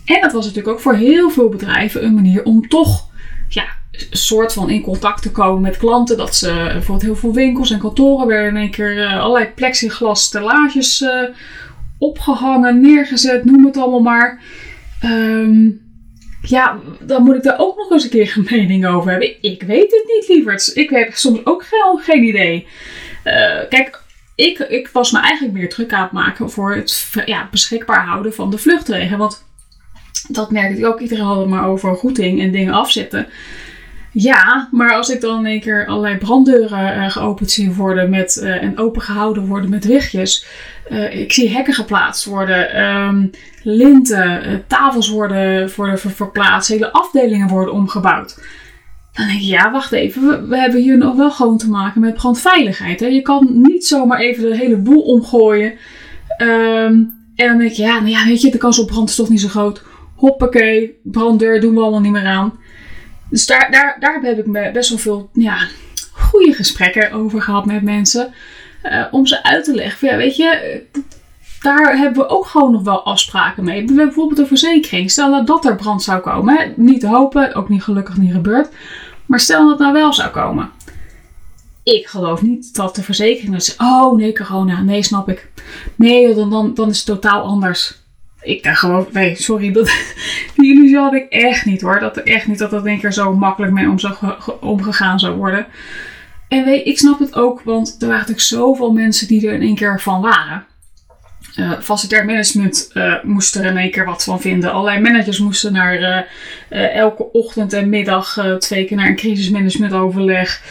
En 0.06 0.22
dat 0.22 0.32
was 0.32 0.46
natuurlijk 0.46 0.76
ook 0.76 0.82
voor 0.82 0.96
heel 0.96 1.30
veel 1.30 1.50
bedrijven 1.50 2.04
een 2.04 2.14
manier 2.14 2.44
om 2.44 2.68
toch... 2.68 3.08
ja, 3.50 3.66
soort 4.10 4.54
van 4.54 4.70
in 4.70 4.82
contact 4.82 5.22
te 5.22 5.32
komen 5.32 5.62
met 5.62 5.78
klanten. 5.78 6.18
Dat 6.18 6.36
ze 6.36 6.54
bijvoorbeeld 6.54 7.02
heel 7.02 7.16
veel 7.16 7.34
winkels 7.34 7.72
en 7.72 7.80
kantoren 7.80 8.28
werden 8.28 8.50
in 8.50 8.58
één 8.58 8.72
keer 8.72 8.98
uh, 8.98 9.20
allerlei 9.20 9.52
plexiglas 9.56 10.24
stellages 10.24 11.02
uh, 11.02 11.10
opgehangen, 12.00 12.82
neergezet, 12.82 13.46
noem 13.46 13.66
het 13.66 13.78
allemaal 13.78 14.02
maar. 14.02 14.42
Um, 15.06 15.82
ja, 16.42 16.80
dan 17.00 17.24
moet 17.24 17.36
ik 17.36 17.44
daar 17.44 17.60
ook 17.60 17.78
nog 17.78 17.92
eens 17.92 18.04
een 18.04 18.10
keer 18.10 18.34
een 18.36 18.48
mening 18.50 18.86
over 18.86 19.12
hebben. 19.12 19.44
Ik 19.44 19.64
weet 19.64 19.92
het 19.92 20.04
niet, 20.06 20.28
lieverd. 20.28 20.72
Ik 20.76 20.90
heb 20.90 21.14
soms 21.14 21.46
ook 21.46 21.66
geen, 21.66 22.04
geen 22.04 22.24
idee. 22.24 22.68
Uh, 23.24 23.60
kijk, 23.70 24.04
ik, 24.36 24.60
ik 24.60 24.90
was 24.94 25.12
me 25.12 25.20
eigenlijk 25.20 25.54
meer 25.54 25.70
druk 25.70 25.94
aan 25.94 26.04
het 26.04 26.12
maken 26.12 26.50
voor 26.50 26.76
het 26.76 27.12
ja, 27.26 27.48
beschikbaar 27.52 28.06
houden 28.06 28.34
van 28.34 28.52
de 28.52 28.58
vluchtwegen. 28.58 29.18
Want 29.18 29.46
dat 30.28 30.52
merkte 30.52 30.80
ik 30.80 30.86
ook. 30.86 31.00
Iedereen 31.00 31.24
had 31.24 31.38
het 31.38 31.48
maar 31.48 31.68
over 31.68 32.00
routing 32.02 32.42
en 32.42 32.52
dingen 32.52 32.74
afzetten. 32.74 33.28
Ja, 34.12 34.70
maar 34.72 34.94
als 34.94 35.10
ik 35.10 35.22
dan 35.22 35.40
in 35.40 35.46
één 35.46 35.60
keer 35.60 35.88
allerlei 35.88 36.18
branddeuren 36.18 36.98
uh, 36.98 37.10
geopend 37.10 37.52
zie 37.52 37.72
worden 37.72 38.10
met, 38.10 38.40
uh, 38.44 38.64
en 38.64 38.78
opengehouden 38.78 39.46
worden 39.46 39.70
met 39.70 39.86
wichtjes. 39.86 40.46
Uh, 40.92 41.20
ik 41.20 41.34
zie 41.34 41.50
hekken 41.50 41.74
geplaatst 41.74 42.26
worden, 42.26 42.84
um, 42.84 43.30
linten, 43.64 44.64
tafels 44.68 45.10
worden, 45.10 45.72
worden 45.76 46.00
ver 46.00 46.12
verplaatst, 46.12 46.70
hele 46.70 46.92
afdelingen 46.92 47.48
worden 47.48 47.74
omgebouwd. 47.74 48.40
Dan 49.14 49.28
denk 49.28 49.40
ik, 49.40 49.46
ja, 49.46 49.72
wacht 49.72 49.92
even, 49.92 50.50
we, 50.50 50.58
hebben 50.58 50.82
hier 50.82 50.98
nog 50.98 51.16
wel 51.16 51.32
gewoon 51.32 51.58
te 51.58 51.70
maken 51.70 52.02
met 52.02 52.14
brandveiligheid. 52.14 53.00
Hè? 53.00 53.06
Je 53.06 53.22
kan 53.22 53.62
niet 53.62 53.86
zomaar 53.86 54.20
even 54.20 54.50
de 54.50 54.58
hele 54.58 54.78
boel 54.78 55.02
omgooien. 55.02 55.74
Um, 56.38 57.18
en 57.36 57.48
dan 57.48 57.58
denk 57.58 57.72
ik, 57.72 57.78
ja, 57.78 58.00
nou 58.00 58.10
ja, 58.10 58.26
weet 58.26 58.42
je, 58.42 58.52
de 58.52 58.58
kans 58.58 58.80
op 58.80 58.88
brand 58.88 59.10
is 59.10 59.16
toch 59.16 59.30
niet 59.30 59.42
zo 59.42 59.48
groot. 59.48 59.84
Hoppakee, 60.16 61.00
branddeur 61.04 61.62
doen 61.62 61.74
we 61.74 61.82
allemaal 61.82 62.02
niet 62.02 62.12
meer 62.12 62.26
aan. 62.26 62.60
Dus 63.30 63.46
daar, 63.46 63.72
daar, 63.72 63.98
daar 64.00 64.20
heb 64.22 64.46
ik 64.46 64.74
best 64.74 64.90
wel 64.90 64.98
veel 64.98 65.30
ja, 65.34 65.68
goede 66.12 66.54
gesprekken 66.54 67.12
over 67.12 67.42
gehad 67.42 67.66
met 67.66 67.82
mensen. 67.82 68.34
Uh, 68.84 69.06
om 69.12 69.26
ze 69.26 69.44
uit 69.44 69.64
te 69.64 69.76
leggen. 69.76 70.08
Ja, 70.08 70.18
weet 70.18 70.36
je, 70.36 70.82
daar 71.62 71.98
hebben 71.98 72.24
we 72.24 72.30
ook 72.30 72.46
gewoon 72.46 72.72
nog 72.72 72.84
wel 72.84 73.04
afspraken 73.04 73.64
mee. 73.64 73.84
Bijvoorbeeld 73.94 74.40
een 74.40 74.48
verzekering. 74.48 75.12
Stel 75.12 75.32
dat, 75.32 75.48
dat 75.48 75.66
er 75.66 75.76
brand 75.76 76.04
zou 76.04 76.20
komen. 76.20 76.74
Niet 76.76 77.00
te 77.00 77.08
hopen, 77.08 77.54
ook 77.54 77.70
niet 77.70 77.84
gelukkig 77.84 78.18
niet 78.18 78.32
gebeurd. 78.32 78.70
Maar 79.26 79.40
stel 79.40 79.62
dat 79.62 79.70
het 79.70 79.80
nou 79.80 79.94
wel 79.94 80.14
zou 80.14 80.30
komen. 80.30 80.70
Ik 81.84 82.08
geloof 82.08 82.42
niet 82.42 82.76
dat 82.76 82.96
de 82.96 83.04
verzekering 83.04 83.64
zegt: 83.64 83.80
Oh 83.80 84.18
nee, 84.18 84.34
corona. 84.34 84.82
Nee, 84.82 85.04
snap 85.04 85.30
ik. 85.30 85.52
Nee, 85.96 86.34
dan, 86.34 86.50
dan, 86.50 86.74
dan 86.74 86.90
is 86.90 86.98
het 86.98 87.06
totaal 87.06 87.44
anders. 87.44 87.98
Ik 88.42 88.64
dacht 88.64 88.80
gewoon, 88.80 89.08
nee, 89.12 89.36
sorry, 89.36 89.72
dat, 89.72 89.86
die 90.56 90.74
illusie 90.74 90.98
had 90.98 91.14
ik 91.14 91.30
echt 91.30 91.66
niet 91.66 91.82
hoor. 91.82 92.00
Dat 92.00 92.18
echt 92.18 92.48
niet 92.48 92.60
dat 92.60 92.72
dat 92.72 92.86
een 92.86 93.00
keer 93.00 93.14
zo 93.14 93.36
makkelijk 93.36 93.74
mee 93.74 93.90
om 93.90 93.98
omgegaan 94.60 95.20
zou 95.20 95.36
worden. 95.36 95.66
En 96.50 96.66
weet, 96.66 96.86
ik 96.86 96.98
snap 96.98 97.20
het 97.20 97.36
ook, 97.36 97.62
want 97.62 97.90
er 97.90 98.08
waren 98.08 98.20
natuurlijk 98.20 98.48
zoveel 98.48 98.92
mensen 98.92 99.28
die 99.28 99.48
er 99.48 99.54
in 99.54 99.62
één 99.62 99.76
keer 99.76 100.02
van 100.02 100.22
waren. 100.22 100.66
Uh, 101.56 101.80
facilitair 101.82 102.26
management 102.26 102.90
uh, 102.94 103.24
moest 103.24 103.56
er 103.56 103.66
in 103.66 103.78
één 103.78 103.92
keer 103.92 104.06
wat 104.06 104.24
van 104.24 104.42
vinden. 104.42 104.72
Allerlei 104.72 105.02
managers 105.02 105.40
moesten 105.40 105.74
naar 105.74 106.28
uh, 106.70 106.96
elke 106.96 107.32
ochtend 107.32 107.74
en 107.74 107.90
middag 107.90 108.58
twee 108.60 108.86
keer 108.86 108.98
naar 108.98 109.08
een 109.08 109.16
crisismanagementoverleg. 109.16 110.62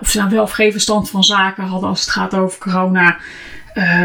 of 0.00 0.10
ze 0.10 0.18
nou 0.18 0.30
wel 0.30 0.42
of 0.42 0.50
geen 0.50 0.72
verstand 0.72 1.10
van 1.10 1.24
zaken 1.24 1.64
hadden 1.64 1.88
als 1.88 2.00
het 2.00 2.10
gaat 2.10 2.34
over 2.34 2.58
corona. 2.58 3.18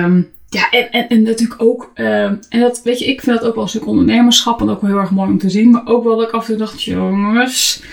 Um, 0.03 0.31
ja, 0.49 0.69
en, 0.69 0.91
en, 0.91 1.09
en 1.09 1.21
natuurlijk 1.21 1.61
ook, 1.61 1.91
uh, 1.95 2.23
en 2.23 2.41
dat 2.49 2.81
weet 2.83 2.99
je, 2.99 3.05
ik 3.05 3.21
vind 3.21 3.39
dat 3.39 3.47
ook 3.47 3.55
wel 3.55 3.63
een 3.63 3.69
stuk 3.69 3.87
ondernemerschap 3.87 4.61
en 4.61 4.69
ook 4.69 4.81
wel 4.81 4.89
heel 4.89 4.99
erg 4.99 5.11
mooi 5.11 5.29
om 5.29 5.37
te 5.37 5.49
zien. 5.49 5.69
Maar 5.69 5.85
ook 5.85 6.03
wel 6.03 6.17
dat 6.17 6.27
ik 6.27 6.33
af 6.33 6.41
en 6.41 6.47
toe 6.47 6.57
dacht, 6.57 6.83
jongens, 6.83 7.83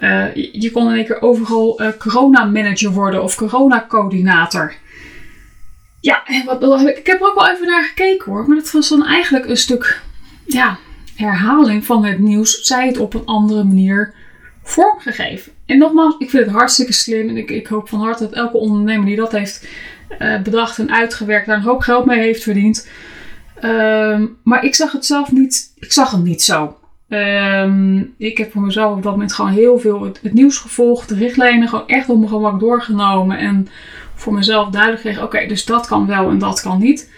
uh, 0.00 0.34
je, 0.34 0.70
kon 0.70 0.88
in 0.88 0.96
één 0.96 1.04
keer 1.04 1.22
overal 1.22 1.82
uh, 1.82 1.88
corona-manager 1.98 2.90
worden 2.90 3.22
of 3.22 3.34
corona-coördinator. 3.34 4.74
Ja, 6.00 6.26
en 6.26 6.44
wat, 6.44 6.60
wat, 6.60 6.80
ik 6.80 7.06
heb 7.06 7.20
er 7.20 7.26
ook 7.26 7.34
wel 7.34 7.50
even 7.50 7.66
naar 7.66 7.84
gekeken 7.84 8.32
hoor, 8.32 8.48
maar 8.48 8.56
dat 8.56 8.70
was 8.70 8.88
dan 8.88 9.06
eigenlijk 9.06 9.46
een 9.46 9.56
stuk, 9.56 10.02
ja, 10.46 10.78
herhaling 11.16 11.84
van 11.84 12.04
het 12.04 12.18
nieuws. 12.18 12.60
Zij 12.60 12.86
het 12.86 12.98
op 12.98 13.14
een 13.14 13.24
andere 13.24 13.64
manier 13.64 14.14
vormgegeven. 14.62 15.52
En 15.66 15.78
nogmaals, 15.78 16.14
ik 16.18 16.30
vind 16.30 16.44
het 16.44 16.54
hartstikke 16.54 16.92
slim 16.92 17.28
en 17.28 17.36
ik, 17.36 17.66
hoop 17.66 17.88
van 17.88 18.00
harte 18.00 18.22
dat 18.22 18.32
elke 18.32 18.56
ondernemer 18.56 19.06
die 19.06 19.16
dat 19.16 19.32
heeft 19.32 19.66
uh, 20.18 20.42
bedacht 20.42 20.78
en 20.78 20.92
uitgewerkt, 20.92 21.46
daar 21.46 21.56
een 21.56 21.62
hoop 21.62 21.80
geld 21.80 22.06
mee 22.06 22.18
heeft 22.18 22.42
verdiend. 22.42 22.88
Um, 23.64 24.36
maar 24.42 24.64
ik 24.64 24.74
zag 24.74 24.92
het 24.92 25.06
zelf 25.06 25.32
niet, 25.32 25.72
ik 25.78 25.92
zag 25.92 26.10
het 26.10 26.22
niet 26.22 26.42
zo. 26.42 26.79
Um, 27.10 28.14
ik 28.16 28.38
heb 28.38 28.52
voor 28.52 28.62
mezelf 28.62 28.96
op 28.96 29.02
dat 29.02 29.12
moment 29.12 29.32
gewoon 29.32 29.50
heel 29.50 29.78
veel 29.78 30.02
het, 30.02 30.32
nieuws 30.32 30.58
gevolgd, 30.58 31.08
de 31.08 31.14
richtlijnen 31.14 31.68
gewoon 31.68 31.88
echt 31.88 32.08
op 32.08 32.18
mijn 32.18 32.30
gemak 32.30 32.60
doorgenomen. 32.60 33.38
En 33.38 33.68
voor 34.14 34.34
mezelf 34.34 34.68
duidelijk 34.68 35.02
kreeg: 35.02 35.22
oké, 35.22 35.46
dus 35.46 35.64
dat 35.64 35.86
kan 35.86 36.06
wel 36.06 36.28
en 36.30 36.38
dat 36.38 36.60
kan 36.60 36.78
niet. 36.78 37.10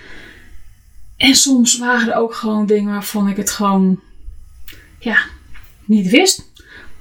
En 1.16 1.34
soms 1.34 1.78
waren 1.78 2.08
er 2.08 2.18
ook 2.18 2.34
gewoon 2.34 2.66
dingen 2.66 2.92
waarvan 2.92 3.28
ik 3.28 3.36
het 3.36 3.50
gewoon, 3.50 4.00
ja, 4.98 5.18
niet 5.84 6.10
wist. 6.10 6.50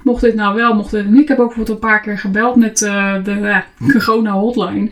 Mocht 0.04 0.22
dit 0.22 0.36
nou 0.36 0.56
wel, 0.56 0.76
mocht 0.76 0.92
dit 0.92 1.10
niet. 1.10 1.22
Ik 1.22 1.28
heb 1.28 1.40
ook 1.40 1.48
bijvoorbeeld 1.48 1.78
een 1.78 1.90
paar 1.90 2.02
keer 2.02 2.18
gebeld 2.18 2.56
met 2.56 2.82
uh, 2.82 3.24
de 3.24 3.64
corona 3.92 4.32
hotline. 4.32 4.90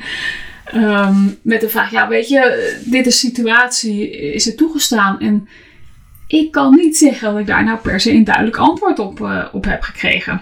Ehm, 0.66 1.28
met 1.42 1.62
de 1.62 1.70
vraag, 1.70 1.92
ja 1.92 2.08
weet 2.08 2.28
je, 2.28 2.82
dit 2.86 3.06
is 3.06 3.20
situatie, 3.20 4.10
is 4.10 4.46
het 4.46 4.58
toegestaan? 4.58 5.20
En 5.20 5.48
ik 6.30 6.52
kan 6.52 6.76
niet 6.76 6.98
zeggen 6.98 7.32
dat 7.32 7.40
ik 7.40 7.48
daar 7.48 7.64
nou 7.64 7.78
per 7.78 8.00
se 8.00 8.12
een 8.12 8.24
duidelijk 8.24 8.58
antwoord 8.58 9.00
op, 9.00 9.20
uh, 9.20 9.46
op 9.52 9.66
heb 9.66 9.82
gekregen. 9.82 10.42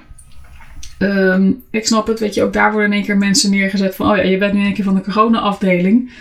Ehm, 0.98 1.52
ik 1.72 1.86
snap 1.86 2.08
het, 2.08 2.20
weet 2.20 2.34
je, 2.34 2.44
ook 2.44 2.54
daar 2.54 2.72
worden 2.72 2.90
in 2.90 2.96
één 2.96 3.06
keer 3.06 3.18
mensen 3.18 3.52
neergezet 3.52 3.96
van, 3.96 4.12
oh 4.12 4.18
ja, 4.18 4.24
je 4.24 4.38
bent 4.38 4.54
nu 4.54 4.60
in 4.60 4.66
één 4.66 4.74
keer 4.74 4.84
van 4.84 4.96
de 4.96 5.02
corona-afdeling. 5.02 6.12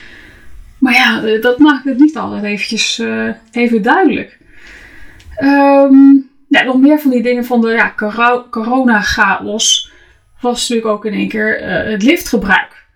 Maar 0.78 0.92
ja, 0.92 1.24
eh, 1.24 1.42
dat 1.42 1.58
maakt 1.58 1.84
het 1.84 1.98
niet 1.98 2.16
altijd 2.16 2.42
eventjes 2.42 2.98
uh, 2.98 3.28
even 3.50 3.82
duidelijk. 3.82 4.38
Ja, 6.48 6.62
nog 6.64 6.80
meer 6.80 6.98
van 6.98 7.10
die 7.10 7.22
dingen 7.22 7.44
van 7.44 7.60
de 7.60 7.68
ja, 7.70 7.94
corona-chaos 8.50 9.92
was 10.40 10.60
natuurlijk 10.60 10.88
ook 10.96 11.04
in 11.04 11.12
één 11.12 11.28
keer 11.28 11.62
uh, 11.62 11.90
het 11.90 12.02
liftgebruik. 12.02 12.86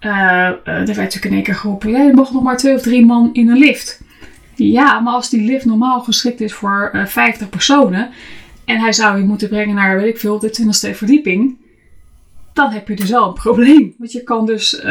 er 0.00 0.60
werd 0.64 0.96
natuurlijk 0.96 1.24
in 1.24 1.32
één 1.32 1.42
keer 1.42 1.54
geroepen, 1.54 1.90
ja, 1.90 2.02
je 2.02 2.12
nog 2.12 2.42
maar 2.42 2.56
twee 2.56 2.74
of 2.74 2.82
drie 2.82 3.06
man 3.06 3.30
in 3.32 3.48
een 3.48 3.58
lift. 3.58 4.03
Ja, 4.56 5.00
maar 5.00 5.12
als 5.12 5.30
die 5.30 5.40
lift 5.40 5.64
normaal 5.64 6.00
geschikt 6.00 6.40
is 6.40 6.52
voor 6.52 6.90
50 7.06 7.48
personen 7.48 8.10
en 8.64 8.80
hij 8.80 8.92
zou 8.92 9.18
je 9.18 9.24
moeten 9.24 9.48
brengen 9.48 9.74
naar, 9.74 9.96
weet 9.96 10.14
ik 10.14 10.18
veel, 10.18 10.38
de 10.38 10.62
20ste 10.62 10.96
verdieping. 10.96 11.56
Dan 12.52 12.70
heb 12.70 12.88
je 12.88 12.96
dus 12.96 13.10
wel 13.10 13.26
een 13.26 13.34
probleem. 13.34 13.94
Want 13.98 14.12
je 14.12 14.22
kan 14.22 14.46
dus, 14.46 14.74
uh, 14.74 14.82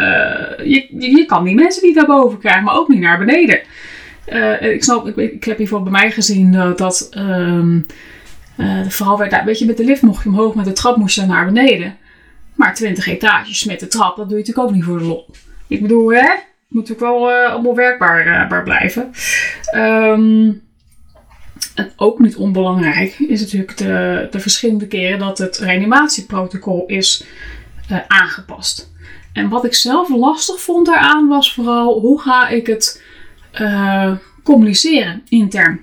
je, 0.64 1.24
kan 1.28 1.44
die 1.44 1.56
mensen 1.56 1.86
niet 1.86 1.96
naar 1.96 2.06
boven 2.06 2.40
krijgen, 2.40 2.64
maar 2.64 2.76
ook 2.76 2.88
niet 2.88 3.00
naar 3.00 3.18
beneden. 3.18 3.60
Uh, 4.28 4.62
ik, 4.62 4.84
snap, 4.84 5.18
ik, 5.18 5.44
heb 5.44 5.58
hiervoor 5.58 5.84
bij 5.84 5.92
mij 5.92 6.12
gezien 6.12 6.54
uh, 6.54 6.76
dat, 6.76 7.10
um, 7.18 7.86
vooral 8.88 9.18
werd, 9.18 9.44
weet 9.44 9.60
je, 9.60 9.66
met 9.66 9.78
de 9.78 9.84
lift 9.84 10.02
mocht 10.02 10.24
je 10.24 10.30
omhoog, 10.30 10.56
met 10.56 10.66
de 10.66 10.72
trap 10.72 10.98
moest 10.98 11.16
je 11.16 11.26
naar 11.26 11.46
beneden. 11.46 11.98
Maar 12.56 12.76
20 12.76 13.08
etages 13.08 13.64
met 13.64 13.80
de 13.80 13.88
trap, 13.88 14.16
dat 14.16 14.30
doe 14.30 14.38
je 14.38 14.44
natuurlijk 14.44 14.68
ook 14.68 14.76
niet 14.76 14.84
voor 14.84 14.98
de 14.98 15.06
lol. 15.06 15.26
Ik 15.68 15.82
bedoel, 15.82 16.14
hè? 16.14 16.30
Moet 16.74 16.92
ook 16.92 17.00
wel 17.00 17.32
allemaal 17.32 17.76
werkbaar 17.76 18.64
blijven. 18.64 19.12
Um, 19.76 20.62
en 21.76 21.92
ook 21.96 22.20
niet 22.20 22.36
onbelangrijk 22.36 23.20
is 23.20 23.42
natuurlijk 23.42 23.78
de, 23.78 24.28
de 24.32 24.40
verschillende 24.40 24.88
keren 24.88 25.20
dat 25.20 25.38
het 25.38 25.58
reanimatieprotocol 25.58 26.86
is 26.86 27.26
uh, 27.92 27.98
aangepast. 28.08 28.92
En 29.34 29.50
wat 29.50 29.66
ik 29.66 29.74
zelf 29.74 30.10
lastig 30.10 30.62
vond 30.62 30.86
daaraan 30.86 31.28
was 31.28 31.54
vooral 31.54 32.00
hoe 32.00 32.22
ga 32.22 32.48
ik 32.48 32.68
het 32.68 33.04
uh, 33.62 34.12
communiceren 34.44 35.22
intern. 35.30 35.82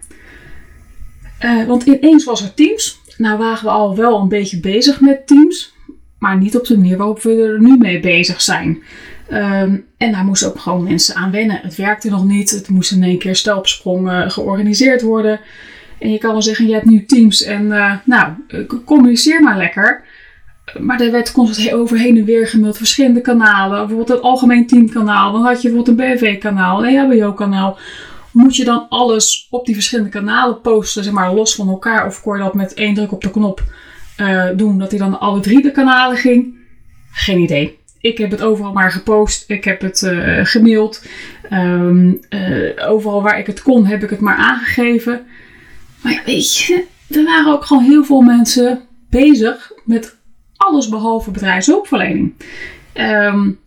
Uh, 1.44 1.66
want 1.66 1.82
ineens 1.82 2.25
was 2.25 2.42
er 2.42 2.54
Teams. 2.54 3.00
Nou 3.16 3.38
waren 3.38 3.64
we 3.64 3.70
al 3.70 3.97
wel 3.97 4.20
een 4.20 4.28
beetje 4.28 4.61
bezig 4.61 5.00
met 5.00 5.26
Teams, 5.26 5.75
maar 6.18 6.37
niet 6.37 6.56
op 6.56 6.66
de 6.66 6.76
manier 6.76 6.97
waarop 6.97 7.23
we 7.23 7.42
er 7.42 7.61
nu 7.61 7.76
mee 7.76 8.00
bezig 8.00 8.40
zijn. 8.40 8.82
Um, 9.33 9.87
en 9.97 10.13
daar 10.13 10.25
moesten 10.25 10.49
ook 10.49 10.59
gewoon 10.59 10.83
mensen 10.83 11.15
aan 11.15 11.31
wennen. 11.31 11.61
Het 11.63 11.77
werkte 11.77 12.11
nog 12.11 12.25
niet. 12.25 12.51
Het 12.51 12.69
moest 12.69 12.93
in 12.93 13.03
één 13.03 13.19
keer 13.19 13.37
stelpsprong 13.37 14.33
georganiseerd 14.33 15.03
worden. 15.03 15.41
En 15.99 16.13
je 16.13 16.19
kan 16.19 16.33
wel 16.33 16.43
zeggen, 16.43 16.67
je 16.67 16.73
hebt 16.73 16.85
nu 16.85 17.05
Teams 17.05 17.43
en 17.43 17.67
uh, 17.67 17.95
nou, 18.05 18.33
communiceer 18.85 19.43
maar 19.43 19.57
lekker. 19.57 20.05
Maar 20.79 21.01
er 21.01 21.11
werd 21.11 21.33
constant 21.33 21.73
over 21.73 21.99
heen 21.99 22.17
en 22.17 22.25
weer 22.25 22.47
gemaild, 22.47 22.77
verschillende 22.77 23.21
kanalen. 23.21 23.79
Bijvoorbeeld 23.79 24.09
het 24.09 24.23
algemeen 24.23 24.67
teamkanaal. 24.67 25.33
Dan 25.33 25.43
had 25.43 25.63
je 25.63 25.71
bijvoorbeeld 25.71 26.01
een 26.01 26.17
BV-kanaal, 26.17 26.87
een 26.87 27.11
EHBO-kanaal. 27.11 27.79
Moet 28.33 28.57
je 28.57 28.65
dan 28.65 28.87
alles 28.89 29.47
op 29.51 29.67
die 29.67 29.75
verschillende 29.75 30.11
kanalen 30.11 30.61
posten, 30.61 31.05
zeg 31.05 31.13
maar, 31.13 31.35
los 31.35 31.55
van 31.55 31.69
elkaar? 31.69 32.07
Of 32.07 32.23
kon 32.23 32.37
je 32.37 32.43
dat 32.43 32.55
met 32.55 32.75
één 32.75 32.95
druk 32.95 33.13
op 33.13 33.23
de 33.23 33.31
knop 33.31 33.63
doen, 34.57 34.79
dat 34.79 34.91
hij 34.91 34.99
dan 34.99 35.21
alle 35.21 35.41
drie 35.41 35.63
de 35.63 35.71
kanalen 35.71 36.17
ging? 36.17 36.55
Geen 37.11 37.39
idee. 37.39 37.80
Ik 38.00 38.19
heb 38.19 38.30
het 38.30 38.42
overal 38.42 38.73
maar 38.73 38.92
gepost. 38.92 39.45
Ik 39.50 39.64
heb 39.64 39.80
het 39.80 40.02
uh, 40.02 40.40
gemaild. 40.42 41.04
Um, 41.52 42.21
overal 42.87 43.23
waar 43.23 43.38
ik 43.38 43.47
het 43.47 43.62
kon, 43.62 43.87
heb 43.87 44.02
ik 44.02 44.11
het 44.11 44.21
maar 44.21 44.37
aangegeven. 44.37 45.26
Maar 46.02 46.12
ja, 46.12 46.21
weet 46.25 46.57
je, 46.57 46.85
er 47.11 47.25
waren 47.25 47.52
ook 47.52 47.64
gewoon 47.64 47.83
heel 47.83 48.04
veel 48.04 48.21
mensen 48.21 48.80
bezig 49.11 49.73
met 49.85 50.16
alles 50.57 50.88
behalve 50.88 51.30
bedrijfshulpverlening. 51.30 52.33
Um, 52.95 53.59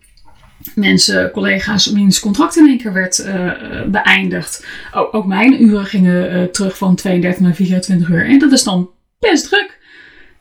mensen, 0.74 1.30
collega's, 1.30 1.92
wiens 1.92 2.20
contract 2.20 2.56
in 2.56 2.66
één 2.66 2.78
keer 2.78 2.92
werd 2.92 3.18
uh, 3.18 3.52
beëindigd. 3.86 4.66
Ook, 4.92 5.26
mijn 5.26 5.62
uren 5.62 5.86
gingen 5.86 6.52
terug 6.52 6.76
van 6.76 6.94
32 6.94 7.42
naar 7.42 7.54
24 7.54 8.08
uur. 8.08 8.26
En 8.26 8.38
dat 8.38 8.52
is 8.52 8.62
dan 8.62 8.90
best 9.18 9.48
druk. 9.48 9.78